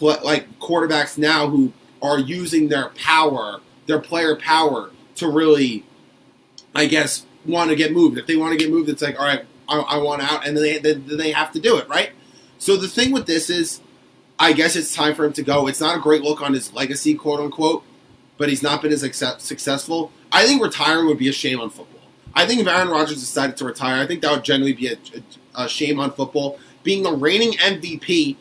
like 0.00 0.58
quarterbacks 0.58 1.16
now 1.16 1.48
who 1.48 1.72
are 2.02 2.18
using 2.18 2.68
their 2.68 2.88
power, 2.90 3.60
their 3.86 3.98
player 4.00 4.36
power, 4.36 4.90
to 5.16 5.30
really 5.30 5.84
I 6.74 6.86
guess, 6.86 7.26
want 7.44 7.70
to 7.70 7.76
get 7.76 7.92
moved. 7.92 8.18
If 8.18 8.26
they 8.26 8.36
want 8.36 8.52
to 8.52 8.58
get 8.58 8.70
moved, 8.70 8.88
it's 8.88 9.02
like, 9.02 9.18
all 9.18 9.26
right, 9.26 9.44
I, 9.68 9.78
I 9.78 9.98
want 9.98 10.22
out, 10.22 10.46
and 10.46 10.56
then 10.56 10.62
they, 10.62 10.78
then 10.78 11.16
they 11.16 11.32
have 11.32 11.52
to 11.52 11.60
do 11.60 11.76
it, 11.78 11.88
right? 11.88 12.10
So 12.58 12.76
the 12.76 12.88
thing 12.88 13.12
with 13.12 13.26
this 13.26 13.50
is, 13.50 13.80
I 14.38 14.52
guess 14.52 14.76
it's 14.76 14.94
time 14.94 15.14
for 15.14 15.24
him 15.24 15.32
to 15.34 15.42
go. 15.42 15.66
It's 15.66 15.80
not 15.80 15.96
a 15.96 16.00
great 16.00 16.22
look 16.22 16.40
on 16.42 16.54
his 16.54 16.72
legacy, 16.72 17.14
quote 17.14 17.40
unquote, 17.40 17.84
but 18.36 18.48
he's 18.48 18.62
not 18.62 18.82
been 18.82 18.92
as 18.92 19.00
successful. 19.02 20.12
I 20.32 20.46
think 20.46 20.62
retiring 20.62 21.06
would 21.06 21.18
be 21.18 21.28
a 21.28 21.32
shame 21.32 21.60
on 21.60 21.70
football. 21.70 21.99
I 22.34 22.46
think 22.46 22.60
if 22.60 22.66
Aaron 22.66 22.88
Rodgers 22.88 23.20
decided 23.20 23.56
to 23.58 23.64
retire, 23.64 24.02
I 24.02 24.06
think 24.06 24.22
that 24.22 24.30
would 24.30 24.44
generally 24.44 24.72
be 24.72 24.88
a, 24.88 24.96
a, 25.54 25.64
a 25.64 25.68
shame 25.68 25.98
on 25.98 26.12
football. 26.12 26.58
Being 26.82 27.02
the 27.02 27.12
reigning 27.12 27.52
MVP, 27.54 28.36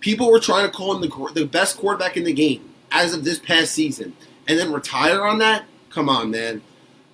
people 0.00 0.30
were 0.30 0.40
trying 0.40 0.66
to 0.66 0.72
call 0.72 0.94
him 0.94 1.00
the, 1.00 1.30
the 1.34 1.46
best 1.46 1.76
quarterback 1.76 2.16
in 2.16 2.24
the 2.24 2.32
game 2.32 2.70
as 2.90 3.12
of 3.12 3.24
this 3.24 3.38
past 3.38 3.72
season, 3.72 4.14
and 4.46 4.58
then 4.58 4.72
retire 4.72 5.24
on 5.24 5.38
that. 5.38 5.64
Come 5.90 6.08
on, 6.08 6.30
man. 6.30 6.62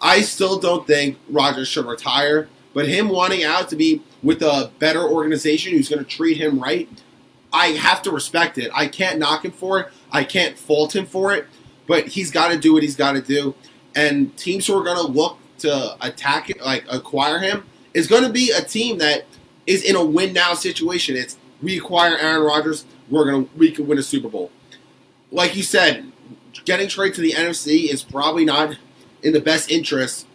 I 0.00 0.22
still 0.22 0.58
don't 0.58 0.86
think 0.86 1.18
Rodgers 1.28 1.68
should 1.68 1.86
retire, 1.86 2.48
but 2.74 2.88
him 2.88 3.08
wanting 3.08 3.44
out 3.44 3.68
to 3.70 3.76
be 3.76 4.02
with 4.22 4.42
a 4.42 4.70
better 4.78 5.02
organization 5.02 5.72
who's 5.72 5.88
going 5.88 6.04
to 6.04 6.08
treat 6.08 6.36
him 6.36 6.58
right, 6.58 6.88
I 7.52 7.68
have 7.68 8.02
to 8.02 8.10
respect 8.10 8.58
it. 8.58 8.70
I 8.74 8.86
can't 8.86 9.18
knock 9.18 9.44
him 9.44 9.52
for 9.52 9.80
it. 9.80 9.88
I 10.12 10.24
can't 10.24 10.58
fault 10.58 10.94
him 10.94 11.06
for 11.06 11.32
it, 11.32 11.46
but 11.86 12.08
he's 12.08 12.30
got 12.30 12.48
to 12.48 12.58
do 12.58 12.72
what 12.72 12.82
he's 12.82 12.96
got 12.96 13.12
to 13.12 13.22
do. 13.22 13.54
And 13.94 14.36
teams 14.36 14.66
who 14.66 14.78
are 14.78 14.84
going 14.84 14.96
to 14.96 15.10
look 15.12 15.38
to 15.60 15.96
attack 16.00 16.50
it, 16.50 16.60
like 16.60 16.84
acquire 16.90 17.38
him, 17.38 17.64
is 17.94 18.06
going 18.06 18.22
to 18.22 18.30
be 18.30 18.50
a 18.50 18.62
team 18.62 18.98
that 18.98 19.24
is 19.66 19.82
in 19.82 19.96
a 19.96 20.04
win 20.04 20.32
now 20.32 20.54
situation. 20.54 21.16
It's 21.16 21.38
we 21.62 21.78
acquire 21.78 22.16
Aaron 22.16 22.42
Rodgers, 22.42 22.84
we're 23.08 23.30
gonna 23.30 23.46
we 23.56 23.70
can 23.70 23.86
win 23.86 23.98
a 23.98 24.02
Super 24.02 24.28
Bowl. 24.28 24.50
Like 25.30 25.56
you 25.56 25.62
said, 25.62 26.10
getting 26.64 26.88
trade 26.88 27.14
to 27.14 27.20
the 27.20 27.32
NFC 27.32 27.88
is 27.88 28.02
probably 28.02 28.44
not 28.44 28.76
in 29.22 29.32
the 29.32 29.40
best 29.40 29.70
interest 29.70 30.26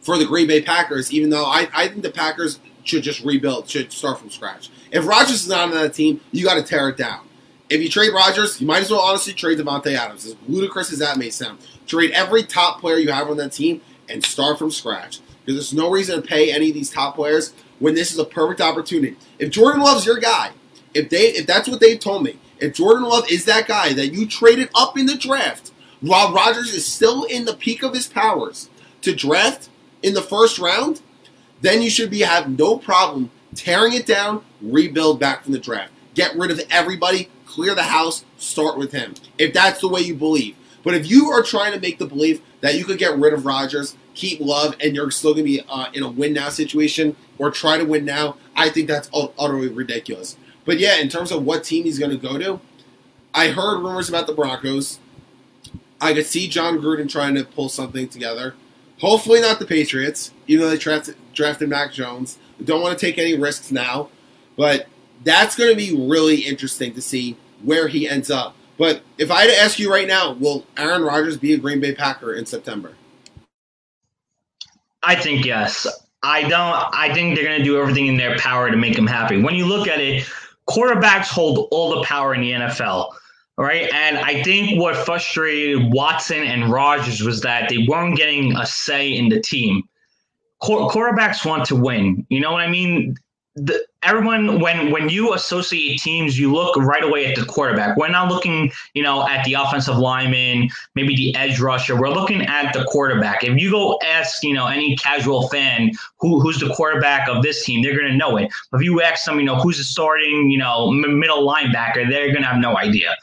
for 0.00 0.16
the 0.16 0.24
Green 0.24 0.46
Bay 0.46 0.62
Packers, 0.62 1.12
even 1.12 1.30
though 1.30 1.44
I, 1.44 1.68
I 1.74 1.88
think 1.88 2.02
the 2.02 2.10
Packers 2.10 2.60
should 2.84 3.02
just 3.02 3.22
rebuild, 3.22 3.68
should 3.68 3.92
start 3.92 4.18
from 4.18 4.30
scratch. 4.30 4.70
If 4.90 5.06
Rodgers 5.06 5.42
is 5.42 5.48
not 5.48 5.68
on 5.68 5.70
that 5.72 5.94
team, 5.94 6.20
you 6.32 6.44
got 6.44 6.54
to 6.54 6.62
tear 6.62 6.88
it 6.88 6.96
down. 6.96 7.26
If 7.68 7.80
you 7.80 7.88
trade 7.88 8.12
Rodgers, 8.12 8.60
you 8.60 8.66
might 8.66 8.80
as 8.80 8.90
well 8.90 9.00
honestly 9.00 9.32
trade 9.32 9.58
Davante 9.58 9.94
Adams. 9.94 10.26
As 10.26 10.36
ludicrous 10.48 10.92
as 10.92 10.98
that 10.98 11.18
may 11.18 11.30
sound, 11.30 11.58
trade 11.86 12.10
every 12.12 12.42
top 12.42 12.80
player 12.80 12.96
you 12.96 13.12
have 13.12 13.28
on 13.28 13.36
that 13.36 13.52
team 13.52 13.80
and 14.10 14.24
start 14.24 14.58
from 14.58 14.70
scratch. 14.70 15.20
Because 15.44 15.54
there's 15.56 15.74
no 15.74 15.90
reason 15.90 16.20
to 16.20 16.26
pay 16.26 16.52
any 16.52 16.68
of 16.68 16.74
these 16.74 16.90
top 16.90 17.16
players 17.16 17.54
when 17.78 17.94
this 17.94 18.12
is 18.12 18.18
a 18.18 18.24
perfect 18.24 18.60
opportunity. 18.60 19.16
If 19.38 19.50
Jordan 19.50 19.82
Love's 19.82 20.06
your 20.06 20.18
guy, 20.18 20.50
if 20.94 21.08
they 21.08 21.28
if 21.28 21.46
that's 21.46 21.68
what 21.68 21.80
they've 21.80 21.98
told 21.98 22.22
me, 22.22 22.38
if 22.58 22.74
Jordan 22.74 23.04
Love 23.04 23.30
is 23.30 23.46
that 23.46 23.66
guy 23.66 23.92
that 23.94 24.08
you 24.08 24.26
traded 24.26 24.68
up 24.74 24.98
in 24.98 25.06
the 25.06 25.16
draft, 25.16 25.72
while 26.00 26.32
Rodgers 26.32 26.74
is 26.74 26.86
still 26.86 27.24
in 27.24 27.44
the 27.44 27.54
peak 27.54 27.82
of 27.82 27.94
his 27.94 28.06
powers 28.06 28.68
to 29.02 29.14
draft 29.14 29.68
in 30.02 30.14
the 30.14 30.22
first 30.22 30.58
round, 30.58 31.00
then 31.60 31.82
you 31.82 31.90
should 31.90 32.10
be 32.10 32.20
have 32.20 32.58
no 32.58 32.76
problem 32.76 33.30
tearing 33.54 33.92
it 33.94 34.06
down, 34.06 34.44
rebuild 34.60 35.20
back 35.20 35.42
from 35.42 35.52
the 35.52 35.58
draft. 35.58 35.92
Get 36.14 36.36
rid 36.36 36.50
of 36.50 36.60
everybody, 36.70 37.28
clear 37.46 37.74
the 37.74 37.82
house, 37.82 38.24
start 38.36 38.78
with 38.78 38.92
him. 38.92 39.14
If 39.38 39.52
that's 39.52 39.80
the 39.80 39.88
way 39.88 40.00
you 40.00 40.14
believe. 40.14 40.56
But 40.82 40.94
if 40.94 41.10
you 41.10 41.28
are 41.30 41.42
trying 41.42 41.72
to 41.72 41.80
make 41.80 41.98
the 41.98 42.06
belief 42.06 42.40
that 42.60 42.74
you 42.74 42.84
could 42.84 42.98
get 42.98 43.18
rid 43.18 43.32
of 43.32 43.44
Rodgers, 43.44 43.96
keep 44.14 44.40
Love, 44.40 44.76
and 44.80 44.94
you're 44.94 45.10
still 45.10 45.32
going 45.34 45.44
to 45.44 45.50
be 45.50 45.62
uh, 45.68 45.86
in 45.92 46.02
a 46.02 46.10
win 46.10 46.32
now 46.32 46.48
situation 46.48 47.16
or 47.38 47.50
try 47.50 47.78
to 47.78 47.84
win 47.84 48.04
now, 48.04 48.36
I 48.56 48.68
think 48.68 48.88
that's 48.88 49.10
utterly 49.14 49.68
ridiculous. 49.68 50.36
But 50.64 50.78
yeah, 50.78 50.96
in 50.96 51.08
terms 51.08 51.32
of 51.32 51.44
what 51.44 51.64
team 51.64 51.84
he's 51.84 51.98
going 51.98 52.10
to 52.10 52.16
go 52.16 52.38
to, 52.38 52.60
I 53.34 53.48
heard 53.48 53.78
rumors 53.78 54.08
about 54.08 54.26
the 54.26 54.32
Broncos. 54.32 54.98
I 56.00 56.14
could 56.14 56.26
see 56.26 56.48
Jon 56.48 56.78
Gruden 56.78 57.10
trying 57.10 57.34
to 57.34 57.44
pull 57.44 57.68
something 57.68 58.08
together. 58.08 58.54
Hopefully 59.00 59.40
not 59.40 59.58
the 59.58 59.66
Patriots, 59.66 60.32
even 60.46 60.64
though 60.64 60.70
they 60.70 60.78
drafted, 60.78 61.16
drafted 61.32 61.68
Mac 61.68 61.92
Jones. 61.92 62.38
Don't 62.62 62.82
want 62.82 62.98
to 62.98 63.06
take 63.06 63.18
any 63.18 63.36
risks 63.36 63.70
now, 63.70 64.10
but 64.56 64.86
that's 65.24 65.56
going 65.56 65.70
to 65.70 65.76
be 65.76 65.96
really 65.96 66.40
interesting 66.40 66.94
to 66.94 67.00
see 67.00 67.36
where 67.62 67.88
he 67.88 68.08
ends 68.08 68.30
up. 68.30 68.54
But 68.80 69.02
if 69.18 69.30
I 69.30 69.42
had 69.42 69.50
to 69.50 69.60
ask 69.60 69.78
you 69.78 69.92
right 69.92 70.08
now, 70.08 70.32
will 70.32 70.64
Aaron 70.78 71.02
Rodgers 71.02 71.36
be 71.36 71.52
a 71.52 71.58
Green 71.58 71.80
Bay 71.80 71.94
Packer 71.94 72.32
in 72.32 72.46
September? 72.46 72.94
I 75.02 75.16
think 75.16 75.44
yes. 75.44 75.86
I 76.22 76.48
don't. 76.48 76.94
I 76.94 77.12
think 77.12 77.34
they're 77.34 77.44
going 77.44 77.58
to 77.58 77.64
do 77.64 77.78
everything 77.78 78.06
in 78.06 78.16
their 78.16 78.38
power 78.38 78.70
to 78.70 78.78
make 78.78 78.96
him 78.96 79.06
happy. 79.06 79.42
When 79.42 79.54
you 79.54 79.66
look 79.66 79.86
at 79.86 80.00
it, 80.00 80.26
quarterbacks 80.66 81.26
hold 81.26 81.68
all 81.70 81.94
the 81.94 82.06
power 82.06 82.34
in 82.34 82.40
the 82.40 82.52
NFL. 82.52 83.10
Right. 83.58 83.92
And 83.92 84.16
I 84.16 84.42
think 84.42 84.80
what 84.80 84.96
frustrated 84.96 85.92
Watson 85.92 86.42
and 86.42 86.72
Rodgers 86.72 87.20
was 87.20 87.42
that 87.42 87.68
they 87.68 87.84
weren't 87.86 88.16
getting 88.16 88.56
a 88.56 88.64
say 88.64 89.14
in 89.14 89.28
the 89.28 89.42
team. 89.42 89.82
quarterbacks 90.62 91.44
want 91.44 91.66
to 91.66 91.76
win. 91.76 92.26
You 92.30 92.40
know 92.40 92.52
what 92.52 92.62
I 92.62 92.70
mean? 92.70 93.14
the, 93.56 93.84
everyone 94.02 94.60
when 94.60 94.90
when 94.90 95.08
you 95.08 95.34
associate 95.34 96.00
teams 96.00 96.38
you 96.38 96.52
look 96.52 96.76
right 96.76 97.04
away 97.04 97.26
at 97.26 97.36
the 97.36 97.44
quarterback. 97.44 97.96
We're 97.96 98.08
not 98.08 98.28
looking 98.28 98.72
you 98.94 99.02
know 99.02 99.28
at 99.28 99.44
the 99.44 99.54
offensive 99.54 99.96
lineman 99.96 100.70
maybe 100.94 101.14
the 101.14 101.34
edge 101.36 101.60
rusher. 101.60 101.98
We're 101.98 102.10
looking 102.10 102.42
at 102.42 102.72
the 102.72 102.84
quarterback. 102.84 103.44
If 103.44 103.60
you 103.60 103.70
go 103.70 103.98
ask 104.04 104.42
you 104.42 104.54
know 104.54 104.66
any 104.66 104.96
casual 104.96 105.48
fan 105.48 105.92
who 106.18 106.40
who's 106.40 106.60
the 106.60 106.72
quarterback 106.74 107.28
of 107.28 107.42
this 107.42 107.64
team 107.64 107.82
they're 107.82 107.96
going 107.96 108.10
to 108.10 108.16
know 108.16 108.36
it. 108.36 108.50
If 108.72 108.82
you 108.82 109.02
ask 109.02 109.24
them 109.24 109.38
you 109.38 109.44
know 109.44 109.56
who's 109.56 109.78
the 109.78 109.84
starting 109.84 110.50
you 110.50 110.58
know 110.58 110.90
middle 110.90 111.46
linebacker 111.46 112.08
they're 112.08 112.28
going 112.28 112.42
to 112.42 112.48
have 112.48 112.58
no 112.58 112.76
idea. 112.78 113.16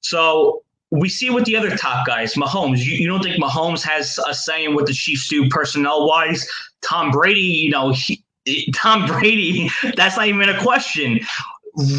So 0.00 0.62
we 0.90 1.08
see 1.08 1.28
with 1.28 1.44
the 1.44 1.56
other 1.56 1.76
top 1.76 2.06
guys, 2.06 2.34
Mahomes. 2.34 2.84
You, 2.84 2.94
you 2.94 3.08
don't 3.08 3.22
think 3.22 3.42
Mahomes 3.42 3.82
has 3.82 4.18
a 4.28 4.34
say 4.34 4.64
in 4.64 4.74
what 4.74 4.86
the 4.86 4.92
Chiefs 4.92 5.28
do 5.28 5.48
personnel 5.48 6.06
wise? 6.06 6.48
Tom 6.82 7.10
Brady, 7.10 7.40
you 7.40 7.70
know, 7.70 7.90
he, 7.90 8.23
Tom 8.74 9.06
Brady, 9.06 9.70
that's 9.96 10.16
not 10.16 10.26
even 10.26 10.48
a 10.48 10.60
question. 10.60 11.20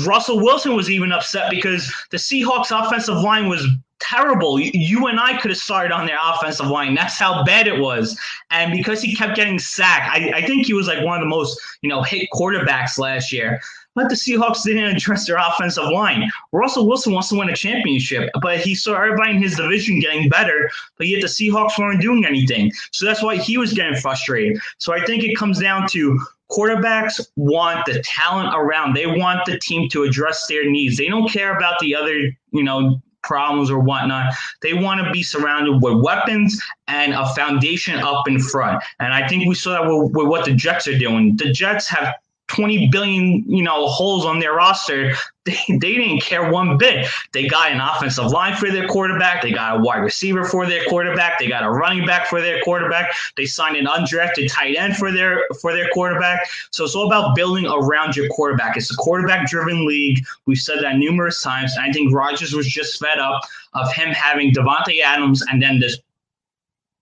Russell 0.05 0.37
Wilson 0.37 0.75
was 0.75 0.89
even 0.89 1.11
upset 1.11 1.49
because 1.49 1.93
the 2.11 2.17
Seahawks 2.17 2.71
offensive 2.71 3.17
line 3.17 3.49
was 3.49 3.67
terrible. 3.99 4.59
You 4.59 5.07
and 5.07 5.19
I 5.19 5.37
could 5.37 5.51
have 5.51 5.57
started 5.57 5.91
on 5.91 6.05
their 6.05 6.17
offensive 6.21 6.67
line. 6.67 6.95
That's 6.95 7.17
how 7.17 7.43
bad 7.43 7.67
it 7.67 7.79
was. 7.79 8.19
And 8.51 8.71
because 8.71 9.01
he 9.01 9.15
kept 9.15 9.35
getting 9.35 9.59
sacked, 9.59 10.09
I, 10.09 10.31
I 10.35 10.45
think 10.45 10.65
he 10.65 10.73
was 10.73 10.87
like 10.87 11.03
one 11.03 11.17
of 11.17 11.21
the 11.21 11.29
most, 11.29 11.59
you 11.81 11.89
know, 11.89 12.03
hit 12.03 12.29
quarterbacks 12.33 12.97
last 12.97 13.31
year. 13.31 13.59
But 13.95 14.09
the 14.09 14.15
Seahawks 14.15 14.63
didn't 14.63 14.95
address 14.95 15.25
their 15.25 15.37
offensive 15.37 15.85
line. 15.85 16.29
Russell 16.51 16.85
Wilson 16.85 17.13
wants 17.13 17.29
to 17.29 17.37
win 17.37 17.49
a 17.49 17.55
championship, 17.55 18.29
but 18.41 18.59
he 18.59 18.75
saw 18.75 18.95
everybody 18.95 19.31
in 19.31 19.41
his 19.41 19.55
division 19.55 20.01
getting 20.01 20.27
better, 20.27 20.69
but 20.97 21.07
yet 21.07 21.21
the 21.21 21.27
Seahawks 21.27 21.79
weren't 21.79 22.01
doing 22.01 22.25
anything. 22.25 22.73
So 22.91 23.05
that's 23.05 23.23
why 23.23 23.37
he 23.37 23.57
was 23.57 23.71
getting 23.71 23.95
frustrated. 23.95 24.59
So 24.79 24.93
I 24.93 25.03
think 25.05 25.23
it 25.23 25.37
comes 25.37 25.59
down 25.59 25.87
to 25.89 26.19
quarterbacks 26.51 27.25
want 27.35 27.85
the 27.85 28.01
talent 28.03 28.53
around. 28.55 28.95
They 28.95 29.07
want 29.07 29.45
the 29.45 29.59
team 29.59 29.89
to 29.89 30.03
address 30.03 30.47
their 30.47 30.69
needs. 30.69 30.97
They 30.97 31.07
don't 31.07 31.29
care 31.29 31.55
about 31.55 31.79
the 31.79 31.95
other, 31.95 32.31
you 32.51 32.63
know, 32.63 33.01
problems 33.23 33.71
or 33.71 33.79
whatnot. 33.79 34.33
They 34.61 34.73
want 34.73 35.03
to 35.03 35.11
be 35.11 35.23
surrounded 35.23 35.81
with 35.81 36.01
weapons 36.03 36.61
and 36.87 37.13
a 37.13 37.27
foundation 37.33 37.99
up 37.99 38.27
in 38.27 38.39
front. 38.39 38.83
And 38.99 39.13
I 39.13 39.27
think 39.27 39.47
we 39.47 39.55
saw 39.55 39.71
that 39.71 39.89
with, 39.89 40.11
with 40.13 40.27
what 40.27 40.45
the 40.45 40.53
Jets 40.53 40.87
are 40.87 40.97
doing. 40.97 41.35
The 41.35 41.51
Jets 41.51 41.87
have 41.87 42.15
20 42.47 42.89
billion, 42.89 43.43
you 43.47 43.63
know, 43.63 43.87
holes 43.87 44.25
on 44.25 44.39
their 44.39 44.53
roster. 44.53 45.13
They, 45.45 45.59
they 45.69 45.93
didn't 45.93 46.23
care 46.23 46.51
one 46.51 46.75
bit. 46.79 47.05
They 47.31 47.47
got 47.47 47.71
an 47.71 47.79
offensive 47.79 48.31
line 48.31 48.55
for 48.55 48.71
their 48.71 48.87
quarterback. 48.87 49.43
They 49.43 49.51
got 49.51 49.77
a 49.77 49.79
wide 49.79 49.99
receiver 49.99 50.43
for 50.43 50.65
their 50.65 50.83
quarterback. 50.85 51.37
They 51.37 51.47
got 51.47 51.63
a 51.63 51.69
running 51.69 52.03
back 52.03 52.25
for 52.25 52.41
their 52.41 52.63
quarterback. 52.63 53.13
They 53.37 53.45
signed 53.45 53.77
an 53.77 53.85
undrafted 53.85 54.51
tight 54.51 54.75
end 54.75 54.97
for 54.97 55.11
their 55.11 55.43
for 55.61 55.71
their 55.71 55.87
quarterback. 55.89 56.49
So 56.71 56.83
it's 56.83 56.95
all 56.95 57.05
about 57.05 57.35
building 57.35 57.67
around 57.67 58.15
your 58.15 58.27
quarterback. 58.29 58.75
It's 58.75 58.91
a 58.91 58.95
quarterback 58.95 59.47
driven 59.47 59.85
league. 59.85 60.25
We've 60.47 60.57
said 60.57 60.81
that 60.81 60.97
numerous 60.97 61.39
times. 61.41 61.75
And 61.75 61.85
I 61.85 61.91
think 61.91 62.11
Rodgers 62.11 62.53
was 62.53 62.65
just 62.65 62.99
fed 62.99 63.19
up 63.19 63.43
of 63.75 63.93
him 63.93 64.09
having 64.09 64.51
Davante 64.51 65.01
Adams 65.03 65.43
and 65.51 65.61
then 65.61 65.79
this 65.79 65.99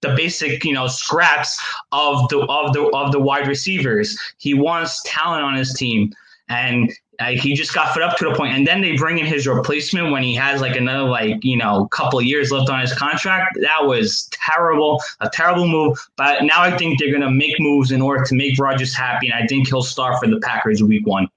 the 0.04 0.14
basic 0.16 0.64
you 0.64 0.74
know 0.74 0.88
scraps 0.88 1.60
of 1.92 2.30
the 2.30 2.42
of 2.42 2.74
the 2.74 2.84
of 2.94 3.12
the 3.12 3.20
wide 3.20 3.48
receivers. 3.48 4.20
He 4.38 4.54
wants 4.54 5.02
talent 5.06 5.44
on 5.44 5.56
his 5.56 5.74
team, 5.74 6.14
and 6.50 6.92
uh, 7.20 7.30
he 7.32 7.56
just 7.56 7.74
got 7.74 7.94
fed 7.94 8.04
up 8.04 8.18
to 8.18 8.30
the 8.30 8.36
point. 8.36 8.56
And 8.56 8.68
then 8.68 8.82
they 8.82 8.96
bring 8.96 9.18
in 9.18 9.26
his 9.26 9.48
replacement 9.48 10.12
when 10.12 10.24
he 10.24 10.36
has 10.36 10.62
like 10.62 10.76
another 10.76 11.10
like 11.10 11.44
you 11.44 11.58
know 11.58 11.88
couple 11.88 12.22
years 12.22 12.52
left 12.52 12.70
on 12.70 12.80
his 12.80 12.94
contract. 12.94 13.58
That 13.62 13.86
was 13.86 14.30
terrible, 14.32 15.02
a 15.22 15.30
terrible 15.30 15.68
move. 15.68 15.98
But 16.18 16.44
now 16.44 16.62
I 16.62 16.78
think 16.78 17.00
they're 17.00 17.12
gonna 17.12 17.32
make 17.32 17.60
moves 17.60 17.92
in 17.92 18.02
order 18.02 18.24
to 18.26 18.36
make 18.36 18.60
Rodgers 18.60 18.94
happy, 18.94 19.30
and 19.30 19.44
I 19.44 19.48
think 19.48 19.70
he'll 19.70 19.82
start 19.82 20.20
for 20.22 20.30
the 20.30 20.40
Packers 20.40 20.84
week 20.84 21.08
one. 21.08 21.28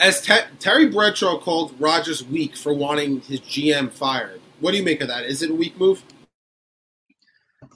As 0.00 0.20
Te- 0.20 0.48
Terry 0.58 0.88
Bradshaw 0.88 1.38
called 1.38 1.72
Rodgers 1.80 2.22
weak 2.22 2.56
for 2.56 2.74
wanting 2.74 3.20
his 3.22 3.40
GM 3.40 3.92
fired, 3.92 4.40
what 4.58 4.72
do 4.72 4.76
you 4.76 4.82
make 4.82 5.00
of 5.00 5.08
that? 5.08 5.24
Is 5.24 5.40
it 5.40 5.50
a 5.50 5.54
weak 5.54 5.78
move? 5.78 6.02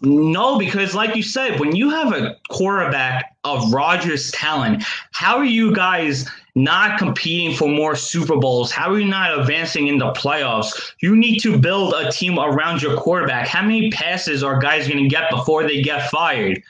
No, 0.02 0.58
because 0.58 0.94
like 0.94 1.16
you 1.16 1.22
said, 1.22 1.58
when 1.58 1.74
you 1.74 1.90
have 1.90 2.12
a 2.12 2.36
quarterback 2.50 3.36
of 3.44 3.72
Rodgers' 3.72 4.30
talent, 4.30 4.84
how 5.12 5.36
are 5.36 5.44
you 5.44 5.74
guys 5.74 6.28
not 6.54 6.98
competing 6.98 7.56
for 7.56 7.68
more 7.68 7.96
Super 7.96 8.36
Bowls? 8.36 8.70
How 8.70 8.92
are 8.92 8.98
you 8.98 9.06
not 9.06 9.38
advancing 9.38 9.88
in 9.88 9.98
the 9.98 10.12
playoffs? 10.12 10.92
You 11.00 11.16
need 11.16 11.40
to 11.40 11.58
build 11.58 11.94
a 11.94 12.12
team 12.12 12.38
around 12.38 12.82
your 12.82 12.96
quarterback. 12.96 13.48
How 13.48 13.62
many 13.62 13.90
passes 13.90 14.42
are 14.42 14.58
guys 14.60 14.86
going 14.86 15.02
to 15.02 15.08
get 15.08 15.30
before 15.30 15.64
they 15.64 15.82
get 15.82 16.10
fired? 16.10 16.62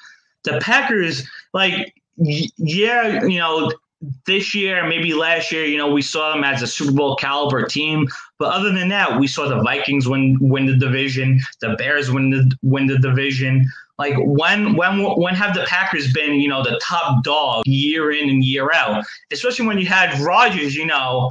The 0.45 0.59
Packers, 0.61 1.29
like, 1.53 1.95
yeah, 2.17 3.25
you 3.25 3.39
know, 3.39 3.71
this 4.27 4.55
year, 4.55 4.87
maybe 4.87 5.13
last 5.13 5.51
year, 5.51 5.65
you 5.65 5.77
know, 5.77 5.91
we 5.91 6.03
saw 6.03 6.33
them 6.33 6.45
as 6.45 6.63
a 6.63 6.67
Super 6.67 6.93
Bowl 6.93 7.17
caliber 7.17 7.65
team. 7.65 8.07
But 8.39 8.53
other 8.53 8.73
than 8.73 8.89
that, 8.91 9.19
we 9.19 9.27
saw 9.27 9.49
the 9.49 9.61
Vikings 9.63 10.09
win 10.09 10.39
win 10.41 10.67
the 10.67 10.77
division, 10.77 11.41
the 11.61 11.75
Bears 11.77 12.11
win 12.11 12.31
the 12.31 12.57
win 12.63 12.87
the 12.87 12.99
division. 12.99 13.69
Like 13.99 14.15
when 14.19 14.77
when 14.77 15.03
when 15.03 15.35
have 15.35 15.55
the 15.55 15.65
Packers 15.65 16.13
been, 16.13 16.35
you 16.35 16.49
know, 16.49 16.63
the 16.63 16.81
top 16.83 17.25
dog 17.25 17.67
year 17.67 18.13
in 18.13 18.31
and 18.31 18.45
year 18.45 18.71
out? 18.73 19.05
Especially 19.33 19.67
when 19.67 19.79
you 19.79 19.87
had 19.87 20.19
Rodgers, 20.21 20.77
you 20.77 20.87
know, 20.87 21.31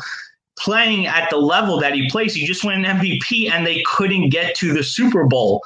playing 0.60 1.08
at 1.08 1.30
the 1.30 1.38
level 1.38 1.80
that 1.80 1.94
he 1.94 2.10
plays. 2.10 2.34
He 2.34 2.46
just 2.46 2.66
won 2.66 2.84
an 2.84 2.98
MVP 2.98 3.50
and 3.50 3.66
they 3.66 3.82
couldn't 3.86 4.30
get 4.30 4.56
to 4.56 4.74
the 4.74 4.84
Super 4.84 5.24
Bowl. 5.24 5.64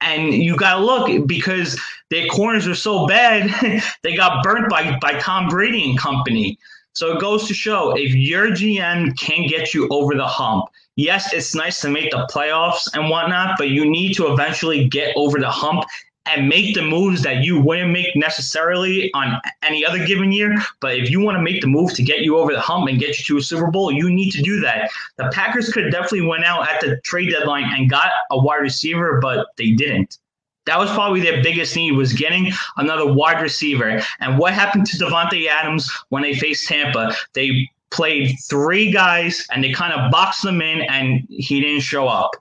And 0.00 0.32
you 0.32 0.56
got 0.56 0.76
to 0.76 0.84
look 0.84 1.26
because 1.26 1.80
their 2.10 2.26
corners 2.28 2.66
are 2.66 2.74
so 2.74 3.06
bad, 3.06 3.82
they 4.02 4.16
got 4.16 4.42
burnt 4.44 4.68
by, 4.68 4.96
by 5.00 5.18
Tom 5.18 5.48
Brady 5.48 5.90
and 5.90 5.98
company. 5.98 6.58
So 6.92 7.14
it 7.14 7.20
goes 7.20 7.46
to 7.48 7.54
show 7.54 7.96
if 7.96 8.14
your 8.14 8.48
GM 8.48 9.16
can't 9.18 9.48
get 9.48 9.74
you 9.74 9.88
over 9.88 10.14
the 10.14 10.26
hump, 10.26 10.66
yes, 10.96 11.32
it's 11.32 11.54
nice 11.54 11.80
to 11.82 11.90
make 11.90 12.10
the 12.10 12.28
playoffs 12.32 12.88
and 12.92 13.08
whatnot, 13.08 13.56
but 13.58 13.68
you 13.68 13.88
need 13.88 14.14
to 14.14 14.32
eventually 14.32 14.88
get 14.88 15.12
over 15.16 15.38
the 15.38 15.50
hump 15.50 15.84
and 16.28 16.48
make 16.48 16.74
the 16.74 16.82
moves 16.82 17.22
that 17.22 17.42
you 17.44 17.60
wouldn't 17.60 17.90
make 17.90 18.14
necessarily 18.16 19.10
on 19.14 19.40
any 19.62 19.84
other 19.84 20.04
given 20.04 20.32
year. 20.32 20.54
But 20.80 20.96
if 20.96 21.10
you 21.10 21.20
want 21.20 21.36
to 21.36 21.42
make 21.42 21.60
the 21.60 21.66
move 21.66 21.94
to 21.94 22.02
get 22.02 22.20
you 22.20 22.36
over 22.38 22.52
the 22.52 22.60
hump 22.60 22.88
and 22.88 22.98
get 22.98 23.18
you 23.18 23.24
to 23.24 23.38
a 23.38 23.42
Super 23.42 23.70
Bowl, 23.70 23.92
you 23.92 24.10
need 24.10 24.30
to 24.32 24.42
do 24.42 24.60
that. 24.60 24.90
The 25.16 25.30
Packers 25.32 25.72
could 25.72 25.90
definitely 25.90 26.22
went 26.22 26.44
out 26.44 26.68
at 26.68 26.80
the 26.80 27.00
trade 27.02 27.30
deadline 27.30 27.64
and 27.72 27.90
got 27.90 28.10
a 28.30 28.38
wide 28.38 28.60
receiver, 28.60 29.18
but 29.20 29.48
they 29.56 29.70
didn't. 29.72 30.18
That 30.66 30.78
was 30.78 30.90
probably 30.90 31.20
their 31.20 31.42
biggest 31.42 31.74
need 31.76 31.92
was 31.92 32.12
getting 32.12 32.52
another 32.76 33.10
wide 33.10 33.40
receiver. 33.40 34.02
And 34.20 34.38
what 34.38 34.52
happened 34.52 34.86
to 34.86 34.98
Davante 34.98 35.48
Adams 35.48 35.90
when 36.10 36.22
they 36.22 36.34
faced 36.34 36.68
Tampa? 36.68 37.14
They 37.32 37.66
played 37.90 38.36
three 38.48 38.90
guys 38.90 39.46
and 39.50 39.64
they 39.64 39.72
kind 39.72 39.94
of 39.94 40.10
boxed 40.10 40.42
them 40.42 40.60
in 40.60 40.82
and 40.82 41.26
he 41.30 41.60
didn't 41.60 41.80
show 41.80 42.06
up. 42.06 42.32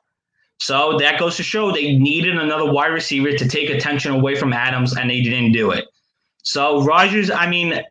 So 0.59 0.97
that 0.99 1.19
goes 1.19 1.37
to 1.37 1.43
show 1.43 1.71
they 1.71 1.95
needed 1.95 2.37
another 2.37 2.71
wide 2.71 2.87
receiver 2.87 3.31
to 3.31 3.47
take 3.47 3.69
attention 3.69 4.11
away 4.11 4.35
from 4.35 4.53
Adams, 4.53 4.97
and 4.97 5.09
they 5.09 5.21
didn't 5.21 5.51
do 5.51 5.71
it. 5.71 5.85
So 6.43 6.83
Rodgers, 6.83 7.29
I 7.29 7.47
mean, 7.49 7.81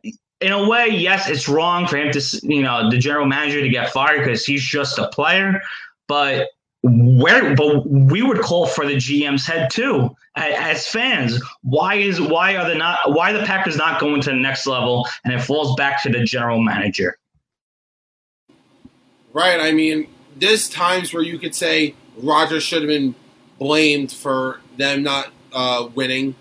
in 0.40 0.52
a 0.52 0.68
way, 0.68 0.88
yes, 0.88 1.29
it's 1.29 1.48
wrong 1.48 1.87
for 1.87 1.96
him 1.96 2.12
to, 2.12 2.40
you 2.42 2.62
know, 2.62 2.90
the 2.90 2.98
general 2.98 3.26
manager 3.26 3.61
to 3.61 3.68
get 3.68 3.90
fired 3.90 4.18
because 4.18 4.44
he's 4.44 4.64
just 4.64 4.98
a 4.98 5.09
player. 5.09 5.62
But 6.09 6.48
where, 6.83 7.55
but 7.55 7.88
we 7.88 8.22
would 8.22 8.40
call 8.40 8.66
for 8.66 8.87
the 8.87 8.96
GM's 8.96 9.46
head 9.46 9.70
too 9.70 10.14
as 10.37 10.87
fans. 10.87 11.40
Why 11.62 11.94
is 11.94 12.20
why 12.20 12.57
are 12.57 12.68
the 12.68 12.74
not 12.74 12.98
why 13.12 13.33
the 13.33 13.44
Packers 13.44 13.76
not 13.76 14.00
going 14.00 14.20
to 14.22 14.31
the 14.31 14.37
next 14.37 14.66
level? 14.66 15.09
And 15.24 15.33
it 15.33 15.42
falls 15.42 15.74
back 15.76 16.02
to 16.02 16.11
the 16.11 16.24
general 16.24 16.62
manager. 16.62 17.18
Right. 19.33 19.61
I 19.61 19.72
mean, 19.72 20.07
there's 20.37 20.68
times 20.68 21.12
where 21.12 21.22
you 21.22 21.38
could 21.38 21.55
say 21.55 21.94
Rodgers 22.16 22.62
should 22.62 22.83
have 22.83 22.88
been 22.88 23.14
blamed 23.59 24.12
for 24.12 24.61
them 24.76 25.02
not 25.02 25.33
uh, 25.52 25.88
winning. 25.94 26.35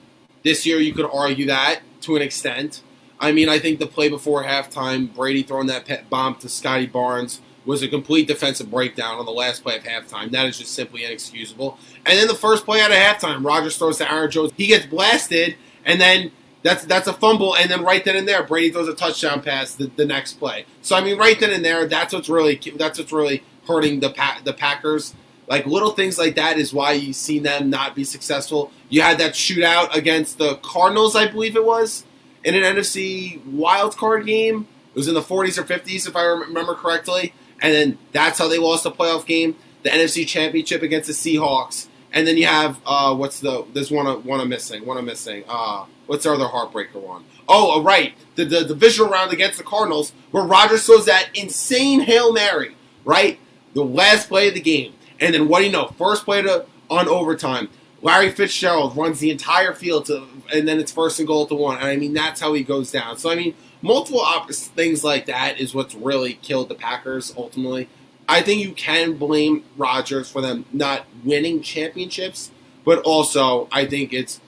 This 0.44 0.66
year, 0.66 0.80
you 0.80 0.94
could 0.94 1.10
argue 1.12 1.48
that 1.48 1.82
to 2.02 2.16
an 2.16 2.22
extent. 2.22 2.82
I 3.20 3.32
mean, 3.32 3.50
I 3.50 3.60
think 3.60 3.80
the 3.80 3.88
play 3.88 4.10
before 4.10 4.44
halftime, 4.44 5.14
Brady 5.14 5.44
throwing 5.44 5.68
that 5.68 5.86
pet 5.86 6.10
bomb 6.10 6.36
to 6.36 6.50
Scotty 6.50 6.86
Barnes 6.86 7.42
was 7.66 7.82
a 7.82 7.88
complete 7.88 8.28
defensive 8.28 8.70
breakdown 8.70 9.18
on 9.18 9.26
the 9.26 9.32
last 9.32 9.64
play 9.64 9.78
of 9.78 9.84
halftime. 9.84 10.32
That 10.32 10.46
is 10.46 10.60
just 10.60 10.74
simply 10.74 11.04
inexcusable. 11.04 11.80
And 12.06 12.20
then 12.20 12.28
the 12.28 12.36
first 12.36 12.66
play 12.66 12.82
out 12.82 12.92
of 12.92 12.98
halftime, 12.98 13.44
Rodgers 13.44 13.78
throws 13.78 13.98
to 13.98 14.12
Aaron 14.12 14.30
Jones. 14.30 14.52
He 14.56 14.68
gets 14.68 14.86
blasted, 14.86 15.56
and 15.84 16.00
then 16.00 16.32
that's 16.62 16.86
that's 16.86 17.08
a 17.08 17.14
fumble. 17.14 17.56
And 17.56 17.72
then 17.72 17.84
right 17.84 18.04
then 18.04 18.16
and 18.16 18.28
there, 18.28 18.44
Brady 18.44 18.72
throws 18.72 18.88
a 18.88 18.94
touchdown 18.94 19.42
pass 19.42 19.74
the, 19.76 19.88
the 19.88 20.06
next 20.06 20.34
play. 20.34 20.66
So 20.82 20.96
I 20.96 21.02
mean, 21.02 21.18
right 21.18 21.40
then 21.40 21.52
and 21.52 21.66
there, 21.66 21.88
that's 21.88 22.14
what's 22.14 22.30
really 22.30 22.60
that's 22.76 23.00
what's 23.00 23.12
really 23.12 23.44
hurting 23.68 24.00
the 24.00 24.14
the 24.44 24.54
Packers 24.54 25.16
like 25.48 25.66
little 25.66 25.92
things 25.92 26.18
like 26.18 26.36
that 26.36 26.58
is 26.58 26.74
why 26.74 26.94
you've 26.94 27.16
seen 27.16 27.44
them 27.44 27.70
not 27.70 27.96
be 27.96 28.04
successful. 28.04 28.72
You 28.90 29.02
had 29.02 29.20
that 29.20 29.34
shootout 29.34 29.96
against 29.96 30.38
the 30.38 30.56
Cardinals, 30.58 31.16
I 31.16 31.28
believe 31.28 31.56
it 31.56 31.66
was, 31.66 32.04
in 32.44 32.56
an 32.56 32.64
NFC 32.64 33.44
wild 33.46 33.96
card 33.98 34.26
game. 34.26 34.68
It 34.94 34.98
was 34.98 35.08
in 35.08 35.14
the 35.14 35.22
40s 35.22 35.58
or 35.58 35.64
50s, 35.64 36.08
if 36.08 36.16
I 36.16 36.24
remember 36.24 36.74
correctly. 36.74 37.34
And 37.62 37.74
then 37.74 37.98
that's 38.12 38.40
how 38.40 38.48
they 38.48 38.58
lost 38.58 38.84
the 38.84 38.92
playoff 38.92 39.26
game. 39.26 39.56
The 39.84 39.90
NFC 39.90 40.28
Championship 40.28 40.82
against 40.82 41.08
the 41.08 41.14
Seahawks. 41.14 41.88
And 42.12 42.26
then 42.26 42.38
you 42.38 42.46
have 42.46 42.80
uh, 42.86 43.14
what's 43.14 43.42
the 43.42 43.66
there's 43.74 43.92
one 43.92 44.06
one 44.24 44.40
I'm 44.40 44.48
missing 44.48 44.86
one 44.86 44.98
I'm 44.98 45.06
missing. 45.06 45.44
Uh, 45.50 45.86
what's 46.06 46.24
the 46.24 46.32
other 46.32 46.46
heartbreaker 46.46 46.96
one? 46.96 47.26
Oh, 47.48 47.78
uh, 47.78 47.84
right, 47.84 48.14
the, 48.36 48.46
the 48.46 48.64
divisional 48.64 49.12
round 49.12 49.34
against 49.34 49.58
the 49.58 49.66
Cardinals, 49.66 50.14
where 50.32 50.44
Rodgers 50.44 50.86
throws 50.86 51.06
that 51.06 51.30
insane 51.36 52.00
hail 52.00 52.32
mary, 52.32 52.76
right, 53.04 53.38
the 53.74 53.84
last 53.84 54.30
play 54.30 54.48
of 54.48 54.54
the 54.54 54.62
game 54.62 54.94
and 55.20 55.34
then 55.34 55.48
what 55.48 55.60
do 55.60 55.66
you 55.66 55.72
know? 55.72 55.88
First 55.98 56.26
play 56.26 56.42
to 56.42 56.66
on 56.90 57.08
overtime. 57.08 57.70
Larry 58.02 58.30
Fitzgerald 58.32 58.96
runs 58.96 59.20
the 59.20 59.32
entire 59.32 59.74
field 59.74 60.06
to, 60.06 60.28
and 60.54 60.68
then 60.68 60.80
it's 60.80 60.92
first 60.92 61.20
and 61.20 61.28
goal 61.28 61.48
to 61.48 61.56
one. 61.56 61.78
And 61.78 61.88
I 61.88 61.96
mean, 61.96 62.14
that's 62.14 62.40
how 62.40 62.54
he 62.54 62.64
goes 62.64 62.92
down. 62.92 63.18
So 63.18 63.32
I 63.32 63.36
mean, 63.36 63.56
multiple 63.82 64.22
op- 64.22 64.52
things 64.52 65.04
like 65.04 65.26
that 65.26 65.60
is 65.60 65.74
what's 65.74 65.96
really 65.96 66.34
killed 66.34 66.70
the 66.70 66.76
Packers 66.76 67.34
ultimately. 67.36 67.90
I 68.28 68.42
think 68.42 68.62
you 68.62 68.74
can 68.74 69.14
blame 69.14 69.64
Rodgers 69.78 70.30
for 70.30 70.42
them 70.42 70.66
not 70.74 71.06
winning 71.24 71.62
championships, 71.62 72.52
but 72.84 73.00
also 73.00 73.68
I 73.72 73.86
think 73.86 74.14
it's 74.14 74.40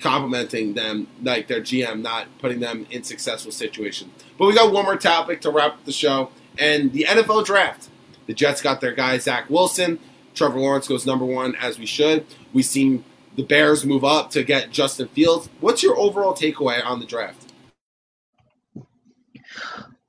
complimenting 0.00 0.74
them, 0.74 1.08
like 1.22 1.48
their 1.48 1.60
GM, 1.60 2.02
not 2.02 2.26
putting 2.38 2.60
them 2.60 2.86
in 2.90 3.02
successful 3.02 3.52
situations. 3.52 4.10
But 4.38 4.46
we 4.46 4.54
got 4.54 4.72
one 4.72 4.84
more 4.84 4.96
topic 4.96 5.40
to 5.42 5.50
wrap 5.50 5.74
up 5.74 5.84
the 5.84 5.92
show, 5.92 6.30
and 6.58 6.92
the 6.92 7.04
NFL 7.04 7.44
draft. 7.44 7.88
The 8.28 8.34
Jets 8.34 8.62
got 8.62 8.80
their 8.80 8.92
guy 8.92 9.18
Zach 9.18 9.48
Wilson. 9.50 9.98
Trevor 10.34 10.60
Lawrence 10.60 10.86
goes 10.86 11.06
number 11.06 11.24
one 11.24 11.56
as 11.56 11.78
we 11.78 11.86
should. 11.86 12.26
We've 12.52 12.64
seen 12.64 13.04
the 13.36 13.42
Bears 13.42 13.84
move 13.84 14.04
up 14.04 14.30
to 14.32 14.44
get 14.44 14.70
Justin 14.70 15.08
Fields. 15.08 15.48
What's 15.60 15.82
your 15.82 15.98
overall 15.98 16.34
takeaway 16.34 16.84
on 16.84 17.00
the 17.00 17.06
draft? 17.06 17.52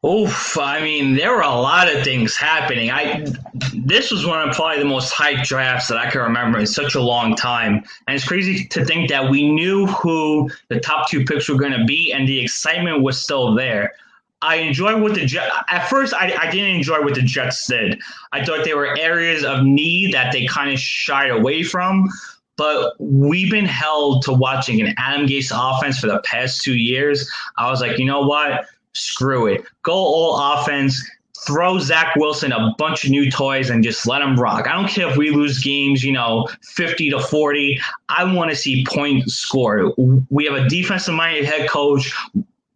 Oof! 0.06 0.58
I 0.58 0.82
mean, 0.82 1.16
there 1.16 1.34
were 1.34 1.42
a 1.42 1.48
lot 1.48 1.94
of 1.94 2.04
things 2.04 2.36
happening. 2.36 2.90
I 2.90 3.26
this 3.74 4.12
was 4.12 4.26
one 4.26 4.48
of 4.48 4.56
probably 4.56 4.80
the 4.80 4.86
most 4.86 5.14
hyped 5.14 5.44
drafts 5.44 5.90
that 5.90 5.98
I 5.98 6.10
can 6.10 6.22
remember 6.22 6.58
in 6.60 6.68
such 6.68 6.96
a 6.96 7.02
long 7.02 7.36
time, 7.36 7.84
and 8.08 8.16
it's 8.16 8.26
crazy 8.26 8.66
to 8.66 8.86
think 8.86 9.10
that 9.10 9.30
we 9.30 9.52
knew 9.52 9.88
who 9.88 10.50
the 10.70 10.80
top 10.80 11.10
two 11.10 11.26
picks 11.26 11.50
were 11.50 11.58
going 11.58 11.78
to 11.78 11.84
be, 11.86 12.14
and 12.14 12.28
the 12.28 12.40
excitement 12.40 13.02
was 13.02 13.22
still 13.22 13.54
there. 13.54 13.94
I 14.42 14.56
enjoy 14.58 15.00
what 15.02 15.16
the 15.16 15.26
Jets. 15.26 15.54
At 15.70 15.90
first, 15.90 16.14
I, 16.14 16.34
I 16.38 16.50
didn't 16.50 16.76
enjoy 16.76 17.02
what 17.02 17.16
the 17.16 17.22
Jets 17.22 17.68
did. 17.68 18.00
I 18.32 18.44
thought 18.44 18.64
there 18.64 18.78
were 18.78 18.98
areas 18.98 19.44
of 19.44 19.64
need 19.64 20.14
that 20.14 20.32
they 20.32 20.46
kind 20.46 20.72
of 20.72 20.80
shied 20.80 21.30
away 21.30 21.64
from. 21.64 22.08
But 22.56 22.94
we've 23.00 23.50
been 23.50 23.66
held 23.66 24.24
to 24.24 24.34
watching 24.34 24.82
an 24.82 24.94
Adam 24.98 25.28
Gase 25.28 25.52
offense 25.54 26.00
for 26.00 26.08
the 26.08 26.20
past 26.26 26.62
two 26.62 26.76
years. 26.76 27.30
I 27.58 27.70
was 27.70 27.80
like, 27.80 27.98
you 27.98 28.06
know 28.06 28.22
what? 28.22 28.66
Screw 28.94 29.48
it. 29.48 29.64
Go 29.84 29.94
all 29.94 30.38
offense. 30.38 31.02
Throw 31.48 31.80
Zach 31.80 32.18
Wilson 32.18 32.52
a 32.52 32.76
bunch 32.78 33.06
of 33.06 33.12
new 33.12 33.32
toys 33.32 33.70
and 33.70 33.82
just 33.82 34.06
let 34.06 34.22
him 34.22 34.38
rock. 34.38 34.68
I 34.68 34.74
don't 34.74 34.90
care 34.90 35.10
if 35.10 35.16
we 35.16 35.30
lose 35.30 35.60
games, 35.60 36.04
you 36.04 36.12
know, 36.12 36.50
50 36.64 37.12
to 37.12 37.22
40. 37.22 37.80
I 38.10 38.26
want 38.34 38.52
to 38.52 38.58
see 38.58 38.86
points 38.86 39.36
scored. 39.36 39.94
We 40.30 40.44
have 40.44 40.56
a 40.56 40.68
defensive 40.68 41.14
minded 41.14 41.46
head 41.46 41.70
coach 41.70 42.14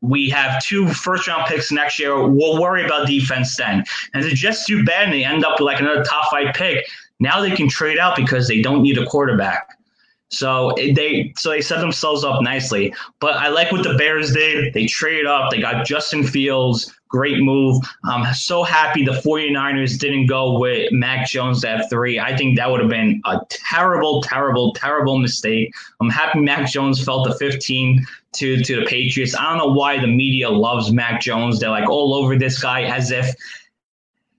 we 0.03 0.29
have 0.29 0.61
two 0.61 0.89
first 0.89 1.27
round 1.27 1.47
picks 1.47 1.71
next 1.71 1.97
year. 1.97 2.27
We'll 2.27 2.61
worry 2.61 2.85
about 2.85 3.07
defense 3.07 3.55
then. 3.55 3.85
And 4.13 4.23
if 4.23 4.29
the 4.29 4.35
Jets 4.35 4.65
do 4.65 4.83
bad 4.83 5.05
and 5.05 5.13
they 5.13 5.23
end 5.23 5.45
up 5.45 5.59
with 5.59 5.65
like 5.65 5.79
another 5.79 6.03
top 6.03 6.29
five 6.29 6.53
pick, 6.53 6.85
now 7.19 7.41
they 7.41 7.51
can 7.51 7.69
trade 7.69 7.97
out 7.97 8.17
because 8.17 8.47
they 8.47 8.61
don't 8.61 8.83
need 8.83 8.97
a 8.97 9.05
quarterback. 9.05 9.77
So 10.33 10.73
they 10.77 11.31
so 11.37 11.51
they 11.51 11.61
set 11.61 11.79
themselves 11.79 12.23
up 12.23 12.41
nicely. 12.41 12.93
But 13.19 13.35
I 13.35 13.49
like 13.49 13.71
what 13.71 13.83
the 13.83 13.93
Bears 13.93 14.33
did. 14.33 14.73
They 14.73 14.87
traded 14.87 15.27
up. 15.27 15.51
They 15.51 15.61
got 15.61 15.85
Justin 15.85 16.23
Fields. 16.23 16.93
Great 17.07 17.37
move. 17.39 17.83
I'm 18.05 18.33
so 18.33 18.63
happy 18.63 19.05
the 19.05 19.11
49ers 19.11 19.99
didn't 19.99 20.25
go 20.25 20.57
with 20.57 20.91
Mac 20.91 21.27
Jones 21.27 21.63
at 21.63 21.87
three. 21.87 22.19
I 22.19 22.35
think 22.35 22.57
that 22.57 22.71
would 22.71 22.79
have 22.79 22.89
been 22.89 23.21
a 23.25 23.39
terrible, 23.49 24.23
terrible, 24.23 24.73
terrible 24.73 25.19
mistake. 25.19 25.71
I'm 26.01 26.09
happy 26.09 26.39
Mac 26.39 26.67
Jones 26.67 27.03
fell 27.03 27.23
to 27.25 27.35
15 27.35 28.03
to, 28.33 28.63
to 28.63 28.79
the 28.79 28.85
Patriots. 28.87 29.35
I 29.35 29.43
don't 29.43 29.59
know 29.59 29.73
why 29.73 29.99
the 29.99 30.07
media 30.07 30.49
loves 30.49 30.91
Mac 30.91 31.21
Jones. 31.21 31.59
They're 31.59 31.69
like 31.69 31.87
all 31.87 32.15
over 32.15 32.35
this 32.35 32.59
guy 32.59 32.85
as 32.85 33.11
if 33.11 33.35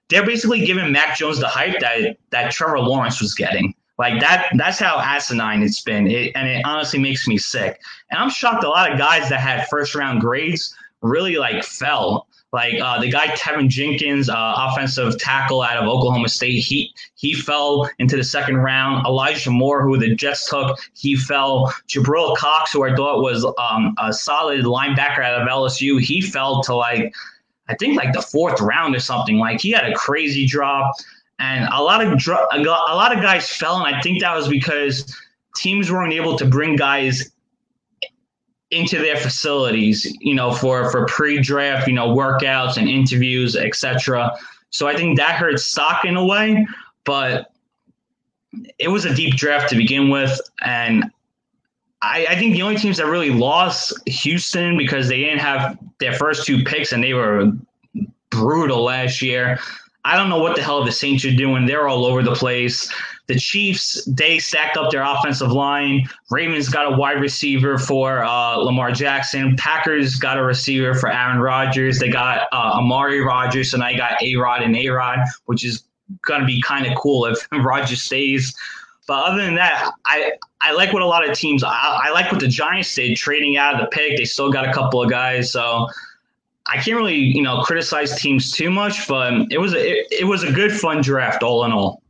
they're 0.08 0.26
basically 0.26 0.66
giving 0.66 0.90
Mac 0.90 1.16
Jones 1.16 1.38
the 1.38 1.46
hype 1.46 1.78
that, 1.78 2.16
that 2.30 2.50
Trevor 2.50 2.80
Lawrence 2.80 3.20
was 3.20 3.34
getting. 3.34 3.72
Like 3.98 4.20
that, 4.20 4.48
that's 4.56 4.78
how 4.78 4.98
asinine 4.98 5.62
it's 5.62 5.80
been. 5.80 6.06
It, 6.08 6.32
and 6.34 6.48
it 6.48 6.62
honestly 6.64 6.98
makes 6.98 7.28
me 7.28 7.38
sick. 7.38 7.80
And 8.10 8.18
I'm 8.18 8.30
shocked 8.30 8.64
a 8.64 8.68
lot 8.68 8.90
of 8.90 8.98
guys 8.98 9.28
that 9.28 9.40
had 9.40 9.66
first 9.68 9.94
round 9.94 10.20
grades 10.20 10.74
really 11.00 11.36
like 11.36 11.62
fell. 11.64 12.26
Like 12.52 12.80
uh, 12.80 13.00
the 13.00 13.10
guy 13.10 13.28
Teven 13.34 13.68
Jenkins, 13.68 14.28
uh, 14.28 14.54
offensive 14.56 15.18
tackle 15.18 15.60
out 15.60 15.76
of 15.76 15.88
Oklahoma 15.88 16.28
State, 16.28 16.60
he 16.60 16.94
he 17.16 17.34
fell 17.34 17.90
into 17.98 18.16
the 18.16 18.22
second 18.22 18.58
round. 18.58 19.04
Elijah 19.06 19.50
Moore, 19.50 19.82
who 19.82 19.98
the 19.98 20.14
Jets 20.14 20.48
took, 20.48 20.78
he 20.94 21.16
fell. 21.16 21.74
Jabril 21.88 22.36
Cox, 22.36 22.72
who 22.72 22.84
I 22.84 22.94
thought 22.94 23.22
was 23.22 23.44
um, 23.58 23.96
a 23.98 24.12
solid 24.12 24.64
linebacker 24.64 25.18
out 25.18 25.42
of 25.42 25.48
LSU, 25.48 26.00
he 26.00 26.20
fell 26.20 26.62
to 26.62 26.76
like 26.76 27.12
I 27.68 27.74
think 27.74 27.96
like 27.96 28.12
the 28.12 28.22
fourth 28.22 28.60
round 28.60 28.94
or 28.94 29.00
something. 29.00 29.38
Like 29.38 29.60
he 29.60 29.72
had 29.72 29.90
a 29.90 29.94
crazy 29.94 30.46
drop 30.46 30.94
and 31.44 31.68
a 31.72 31.82
lot 31.82 32.00
of 32.00 32.12
a 32.52 32.94
lot 32.94 33.14
of 33.14 33.22
guys 33.22 33.50
fell, 33.50 33.84
and 33.84 33.94
I 33.94 34.00
think 34.00 34.20
that 34.20 34.34
was 34.34 34.48
because 34.48 35.14
teams 35.56 35.90
weren't 35.90 36.12
able 36.12 36.36
to 36.38 36.44
bring 36.44 36.76
guys 36.76 37.30
into 38.70 38.98
their 38.98 39.16
facilities, 39.16 40.06
you 40.20 40.34
know, 40.34 40.52
for 40.52 40.90
for 40.90 41.06
pre-draft, 41.06 41.86
you 41.86 41.94
know, 41.94 42.08
workouts 42.08 42.76
and 42.76 42.88
interviews, 42.88 43.56
etc. 43.56 44.32
So 44.70 44.88
I 44.88 44.96
think 44.96 45.18
that 45.18 45.36
hurt 45.36 45.58
stock 45.60 46.04
in 46.04 46.16
a 46.16 46.24
way, 46.24 46.66
but 47.04 47.52
it 48.78 48.88
was 48.88 49.04
a 49.04 49.14
deep 49.14 49.36
draft 49.36 49.68
to 49.70 49.76
begin 49.76 50.08
with, 50.08 50.40
and 50.62 51.04
I, 52.02 52.26
I, 52.30 52.36
think 52.36 52.54
the 52.54 52.62
only 52.62 52.76
teams 52.76 52.98
that 52.98 53.06
really 53.06 53.30
lost 53.30 53.94
Houston 54.06 54.76
because 54.76 55.08
they 55.08 55.20
didn't 55.20 55.38
have 55.38 55.78
their 56.00 56.12
first 56.12 56.46
two 56.46 56.62
picks 56.62 56.92
and 56.92 57.02
they 57.02 57.14
were 57.14 57.50
brutal 58.30 58.84
last 58.84 59.22
year. 59.22 59.58
I 60.04 60.16
don't 60.16 60.28
know 60.28 60.38
what 60.38 60.54
the 60.54 60.62
hell 60.62 60.84
the 60.84 60.92
Saints 60.92 61.24
are 61.24 61.34
doing. 61.34 61.66
They're 61.66 61.88
all 61.88 62.04
over 62.04 62.22
the 62.22 62.34
place. 62.34 62.92
The 63.26 63.36
Chiefs, 63.36 64.04
they 64.04 64.38
stacked 64.38 64.76
up 64.76 64.90
their 64.90 65.02
offensive 65.02 65.50
line. 65.50 66.06
Ravens 66.30 66.68
got 66.68 66.92
a 66.92 66.96
wide 66.96 67.20
receiver 67.20 67.78
for 67.78 68.22
uh, 68.22 68.56
Lamar 68.56 68.92
Jackson. 68.92 69.56
Packers 69.56 70.16
got 70.16 70.36
a 70.36 70.42
receiver 70.42 70.94
for 70.94 71.10
Aaron 71.10 71.38
Rodgers. 71.38 71.98
They 71.98 72.10
got 72.10 72.48
uh, 72.52 72.72
Amari 72.74 73.20
Rodgers, 73.20 73.72
and 73.72 73.82
I 73.82 73.96
got 73.96 74.22
A 74.22 74.36
Rod 74.36 74.62
and 74.62 74.76
A 74.76 74.88
Rod, 74.88 75.20
which 75.46 75.64
is 75.64 75.84
going 76.26 76.40
to 76.40 76.46
be 76.46 76.60
kind 76.60 76.86
of 76.86 76.94
cool 76.98 77.24
if 77.24 77.48
Rodgers 77.52 78.02
stays. 78.02 78.54
But 79.06 79.24
other 79.24 79.42
than 79.42 79.54
that, 79.54 79.90
I 80.04 80.32
I 80.60 80.72
like 80.72 80.92
what 80.92 81.02
a 81.02 81.06
lot 81.06 81.28
of 81.28 81.36
teams. 81.36 81.62
I, 81.64 82.00
I 82.04 82.10
like 82.10 82.30
what 82.30 82.40
the 82.40 82.48
Giants 82.48 82.94
did, 82.94 83.16
trading 83.16 83.56
out 83.56 83.74
of 83.74 83.80
the 83.80 83.86
pick. 83.86 84.16
They 84.18 84.24
still 84.24 84.50
got 84.50 84.68
a 84.68 84.72
couple 84.72 85.02
of 85.02 85.10
guys, 85.10 85.50
so 85.52 85.88
I 86.66 86.76
can't 86.76 86.96
really 86.96 87.16
you 87.16 87.42
know 87.42 87.62
criticize 87.62 88.18
teams 88.20 88.52
too 88.52 88.70
much. 88.70 89.06
But 89.08 89.32
it 89.50 89.58
was 89.58 89.74
a 89.74 90.00
it, 90.00 90.06
it 90.20 90.24
was 90.24 90.42
a 90.42 90.52
good 90.52 90.72
fun 90.72 91.02
draft 91.02 91.42
all 91.42 91.64
in 91.64 91.72
all 91.72 92.02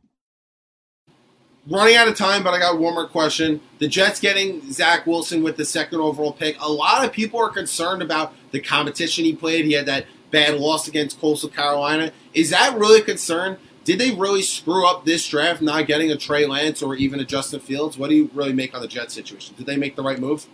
running 1.67 1.95
out 1.95 2.07
of 2.07 2.15
time, 2.15 2.43
but 2.43 2.53
I 2.53 2.59
got 2.59 2.79
one 2.79 2.93
more 2.93 3.07
question. 3.07 3.59
The 3.79 3.87
Jets 3.87 4.19
getting 4.19 4.71
Zach 4.71 5.07
Wilson 5.07 5.43
with 5.43 5.57
the 5.57 5.65
second 5.65 5.99
overall 5.99 6.33
pick. 6.33 6.57
A 6.59 6.71
lot 6.71 7.05
of 7.05 7.11
people 7.11 7.39
are 7.39 7.49
concerned 7.49 8.01
about 8.01 8.33
the 8.51 8.59
competition 8.59 9.25
he 9.25 9.35
played. 9.35 9.65
He 9.65 9.73
had 9.73 9.85
that 9.87 10.05
bad 10.31 10.55
loss 10.55 10.87
against 10.87 11.19
Coastal 11.19 11.49
Carolina. 11.49 12.11
Is 12.33 12.49
that 12.51 12.77
really 12.77 13.01
a 13.01 13.03
concern? 13.03 13.57
Did 13.83 13.99
they 13.99 14.11
really 14.11 14.41
screw 14.41 14.87
up 14.87 15.05
this 15.05 15.27
draft 15.27 15.61
not 15.61 15.85
getting 15.85 16.11
a 16.11 16.17
Trey 16.17 16.45
Lance 16.45 16.81
or 16.81 16.95
even 16.95 17.19
a 17.19 17.23
Justin 17.23 17.59
Fields? 17.59 17.97
What 17.97 18.09
do 18.09 18.15
you 18.15 18.29
really 18.33 18.53
make 18.53 18.73
on 18.73 18.81
the 18.81 18.87
Jets 18.87 19.13
situation? 19.13 19.55
Did 19.57 19.67
they 19.67 19.77
make 19.77 19.95
the 19.95 20.03
right 20.03 20.19
move? 20.19 20.47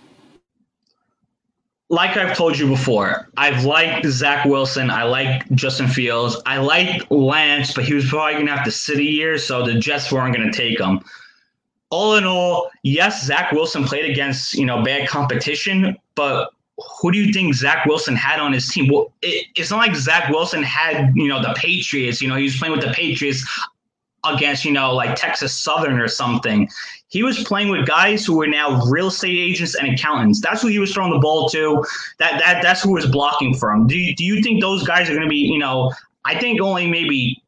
Like 1.91 2.15
I've 2.15 2.37
told 2.37 2.57
you 2.57 2.67
before, 2.69 3.27
I've 3.35 3.65
liked 3.65 4.05
Zach 4.07 4.45
Wilson. 4.45 4.89
I 4.89 5.03
like 5.03 5.47
Justin 5.51 5.89
Fields. 5.89 6.37
I 6.45 6.57
like 6.57 7.05
Lance, 7.11 7.73
but 7.73 7.83
he 7.83 7.93
was 7.93 8.07
probably 8.07 8.35
going 8.35 8.45
to 8.45 8.55
have 8.55 8.63
to 8.63 8.71
sit 8.71 8.97
a 8.97 9.03
year, 9.03 9.37
so 9.37 9.65
the 9.65 9.73
Jets 9.77 10.09
weren't 10.09 10.33
going 10.33 10.49
to 10.49 10.57
take 10.57 10.79
him. 10.79 11.01
All 11.89 12.15
in 12.15 12.23
all, 12.23 12.71
yes, 12.83 13.25
Zach 13.25 13.51
Wilson 13.51 13.83
played 13.83 14.09
against 14.09 14.55
you 14.55 14.65
know 14.65 14.81
bad 14.81 15.09
competition, 15.09 15.97
but 16.15 16.51
who 17.01 17.11
do 17.11 17.19
you 17.19 17.33
think 17.33 17.53
Zach 17.53 17.85
Wilson 17.85 18.15
had 18.15 18.39
on 18.39 18.53
his 18.53 18.69
team? 18.69 18.89
Well, 18.89 19.11
it, 19.21 19.47
it's 19.55 19.69
not 19.69 19.77
like 19.77 19.93
Zach 19.93 20.29
Wilson 20.29 20.63
had 20.63 21.11
you 21.13 21.27
know 21.27 21.41
the 21.41 21.53
Patriots. 21.57 22.21
You 22.21 22.29
know 22.29 22.37
he 22.37 22.43
was 22.43 22.55
playing 22.55 22.73
with 22.73 22.85
the 22.85 22.93
Patriots 22.93 23.45
against 24.25 24.65
you 24.65 24.71
know 24.71 24.93
like 24.93 25.15
Texas 25.15 25.53
Southern 25.57 25.99
or 25.99 26.07
something. 26.07 26.69
He 27.07 27.23
was 27.23 27.43
playing 27.43 27.69
with 27.69 27.85
guys 27.85 28.25
who 28.25 28.37
were 28.37 28.47
now 28.47 28.81
real 28.85 29.07
estate 29.07 29.37
agents 29.37 29.75
and 29.75 29.93
accountants. 29.93 30.39
That's 30.39 30.61
who 30.61 30.69
he 30.69 30.79
was 30.79 30.93
throwing 30.93 31.11
the 31.11 31.19
ball 31.19 31.49
to. 31.49 31.83
That 32.19 32.39
that 32.39 32.61
that's 32.61 32.81
who 32.81 32.93
was 32.93 33.05
blocking 33.05 33.55
for 33.55 33.71
him. 33.71 33.87
Do 33.87 33.97
you, 33.97 34.15
do 34.15 34.23
you 34.23 34.41
think 34.41 34.61
those 34.61 34.83
guys 34.83 35.09
are 35.09 35.13
going 35.13 35.25
to 35.25 35.29
be? 35.29 35.37
You 35.37 35.59
know, 35.59 35.91
I 36.25 36.39
think 36.39 36.61
only 36.61 36.87
maybe 36.87 37.43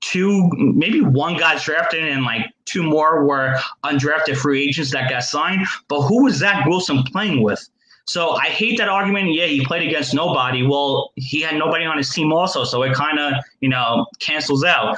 two, 0.00 0.48
maybe 0.56 1.00
one 1.00 1.36
got 1.36 1.60
drafted 1.62 2.04
and 2.04 2.24
like 2.24 2.46
two 2.64 2.82
more 2.82 3.24
were 3.24 3.58
undrafted 3.84 4.36
free 4.36 4.68
agents 4.68 4.92
that 4.92 5.10
got 5.10 5.24
signed. 5.24 5.66
But 5.88 6.02
who 6.02 6.24
was 6.24 6.36
Zach 6.36 6.66
Wilson 6.66 7.02
playing 7.04 7.42
with? 7.42 7.68
So 8.08 8.36
I 8.36 8.46
hate 8.46 8.78
that 8.78 8.88
argument. 8.88 9.34
Yeah, 9.34 9.46
he 9.46 9.64
played 9.66 9.86
against 9.86 10.14
nobody. 10.14 10.66
Well, 10.66 11.12
he 11.16 11.42
had 11.42 11.56
nobody 11.56 11.84
on 11.84 11.98
his 11.98 12.08
team 12.10 12.32
also, 12.32 12.64
so 12.64 12.82
it 12.82 12.94
kind 12.94 13.18
of 13.18 13.34
you 13.60 13.68
know 13.68 14.06
cancels 14.18 14.64
out. 14.64 14.96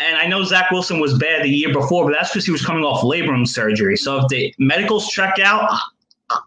And 0.00 0.16
I 0.16 0.26
know 0.26 0.42
Zach 0.44 0.70
Wilson 0.70 0.98
was 0.98 1.18
bad 1.18 1.44
the 1.44 1.50
year 1.50 1.72
before, 1.72 2.04
but 2.04 2.12
that's 2.12 2.30
because 2.30 2.46
he 2.46 2.52
was 2.52 2.64
coming 2.64 2.84
off 2.84 3.02
labrum 3.02 3.46
surgery. 3.46 3.96
So 3.96 4.18
if 4.18 4.28
the 4.28 4.54
medicals 4.58 5.08
check 5.08 5.38
out, 5.38 5.68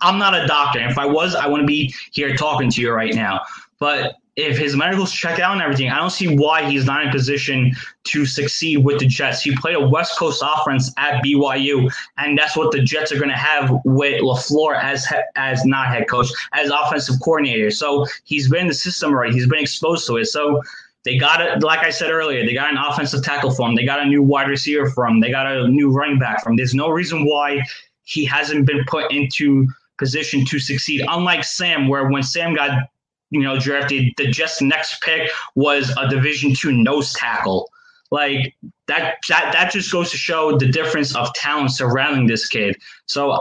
I'm 0.01 0.17
not 0.17 0.33
a 0.33 0.47
doctor. 0.47 0.79
If 0.79 0.97
I 0.97 1.05
was, 1.05 1.35
I 1.35 1.47
wouldn't 1.47 1.67
be 1.67 1.93
here 2.11 2.35
talking 2.35 2.69
to 2.71 2.81
you 2.81 2.91
right 2.91 3.13
now. 3.13 3.41
But 3.79 4.15
if 4.35 4.57
his 4.57 4.75
medicals 4.75 5.11
check 5.11 5.39
out 5.39 5.53
and 5.53 5.61
everything, 5.61 5.89
I 5.89 5.97
don't 5.97 6.09
see 6.09 6.35
why 6.35 6.67
he's 6.67 6.85
not 6.85 7.05
in 7.05 7.11
position 7.11 7.71
to 8.05 8.25
succeed 8.25 8.77
with 8.77 8.99
the 8.99 9.05
Jets. 9.05 9.43
He 9.43 9.55
played 9.55 9.75
a 9.75 9.87
West 9.87 10.17
Coast 10.17 10.43
offense 10.43 10.91
at 10.97 11.23
BYU, 11.23 11.91
and 12.17 12.37
that's 12.37 12.57
what 12.57 12.71
the 12.71 12.81
Jets 12.81 13.11
are 13.11 13.17
going 13.17 13.29
to 13.29 13.35
have 13.35 13.71
with 13.85 14.21
LaFleur 14.21 14.81
as 14.81 15.05
as 15.35 15.65
not 15.65 15.87
head 15.87 16.07
coach, 16.09 16.29
as 16.53 16.71
offensive 16.71 17.15
coordinator. 17.23 17.69
So 17.69 18.05
he's 18.23 18.49
been 18.49 18.61
in 18.61 18.67
the 18.67 18.73
system 18.73 19.13
right. 19.13 19.31
He's 19.31 19.47
been 19.47 19.59
exposed 19.59 20.07
to 20.07 20.17
it. 20.17 20.25
So 20.25 20.61
they 21.05 21.17
got 21.17 21.41
it, 21.41 21.61
like 21.63 21.79
I 21.79 21.89
said 21.89 22.11
earlier, 22.11 22.45
they 22.45 22.53
got 22.53 22.71
an 22.71 22.77
offensive 22.77 23.23
tackle 23.23 23.51
from. 23.51 23.75
They 23.75 23.85
got 23.85 24.01
a 24.01 24.05
new 24.05 24.23
wide 24.23 24.47
receiver 24.47 24.89
from. 24.89 25.19
They 25.19 25.31
got 25.31 25.47
a 25.47 25.67
new 25.67 25.91
running 25.91 26.17
back 26.17 26.43
from. 26.43 26.55
There's 26.55 26.73
no 26.73 26.89
reason 26.89 27.25
why 27.25 27.61
he 28.03 28.25
hasn't 28.25 28.65
been 28.65 28.83
put 28.87 29.11
into 29.11 29.67
position 29.97 30.45
to 30.45 30.59
succeed. 30.59 31.05
Unlike 31.09 31.43
Sam, 31.43 31.87
where 31.87 32.09
when 32.09 32.23
Sam 32.23 32.55
got 32.55 32.89
you 33.31 33.41
know 33.41 33.59
drafted, 33.59 34.13
the 34.17 34.27
just 34.27 34.61
next 34.61 35.01
pick 35.01 35.29
was 35.55 35.93
a 35.97 36.07
Division 36.07 36.53
two 36.55 36.71
nose 36.71 37.13
tackle. 37.13 37.69
Like 38.09 38.55
that, 38.87 39.15
that 39.27 39.51
that 39.53 39.71
just 39.71 39.91
goes 39.91 40.11
to 40.11 40.17
show 40.17 40.57
the 40.57 40.67
difference 40.67 41.15
of 41.15 41.33
talent 41.33 41.71
surrounding 41.71 42.27
this 42.27 42.47
kid. 42.47 42.77
So 43.07 43.39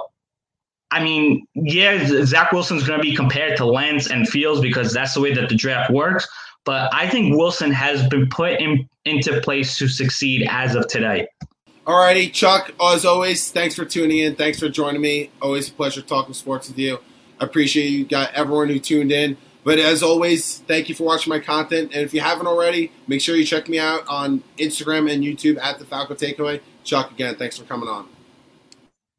I 0.91 1.03
mean, 1.03 1.47
yeah, 1.55 2.05
Zach 2.25 2.53
Wilson's 2.53 2.87
going 2.87 2.99
to 2.99 3.03
be 3.03 3.17
compared 3.17 3.57
to 3.57 3.65
Lance 3.65 4.11
and 4.11 4.29
Fields 4.29 4.61
because 4.61 4.93
that's 4.93 5.15
the 5.15 5.21
way 5.21 5.33
that 5.33 5.49
the 5.49 5.55
draft 5.55 5.91
works. 5.91 6.29
But 6.65 6.95
I 6.95 7.09
think 7.09 7.37
Wilson 7.37 7.73
has 7.73 8.07
been 8.09 8.29
put 8.29 8.61
in, 8.61 8.89
into 9.05 9.41
place 9.41 9.77
to 9.79 9.89
succeed 9.89 10.47
as 10.49 10.75
of 10.75 10.87
today. 10.87 11.27
Alrighty, 11.87 12.33
Chuck, 12.33 12.71
as 12.81 13.05
always, 13.05 13.51
thanks 13.51 13.75
for 13.75 13.85
tuning 13.85 14.19
in. 14.19 14.37
Thanks 14.37 14.61
for 14.61 14.69
joining 14.69 15.01
me. 15.01 15.31
Always 15.41 15.69
a 15.69 15.73
pleasure 15.73 16.01
talking 16.01 16.35
sports 16.35 16.69
with 16.69 16.79
you. 16.79 17.01
I 17.41 17.45
appreciate 17.45 17.89
you 17.89 18.05
got 18.05 18.33
everyone 18.35 18.69
who 18.69 18.79
tuned 18.79 19.11
in. 19.11 19.37
But 19.65 19.79
as 19.79 20.03
always, 20.03 20.59
thank 20.59 20.89
you 20.89 20.95
for 20.95 21.05
watching 21.05 21.31
my 21.31 21.41
content. 21.41 21.93
And 21.93 22.03
if 22.03 22.15
you 22.15 22.21
haven't 22.21 22.47
already, 22.47 22.93
make 23.07 23.21
sure 23.21 23.37
you 23.37 23.45
check 23.45 23.69
me 23.69 23.79
out 23.79 24.07
on 24.09 24.43
Instagram 24.59 25.13
and 25.13 25.23
YouTube 25.23 25.61
at 25.61 25.79
the 25.79 25.85
Falco 25.85 26.15
Takeaway. 26.15 26.61
Chuck, 26.85 27.13
again, 27.13 27.37
thanks 27.37 27.59
for 27.59 27.65
coming 27.65 27.89
on. 27.89 28.09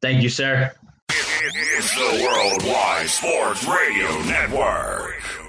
Thank 0.00 0.22
you, 0.22 0.28
sir. 0.28 0.72
It's 1.10 1.94
the 1.94 2.24
Worldwide 2.24 3.08
Sports 3.08 3.66
Radio 3.66 4.22
Network. 4.22 5.43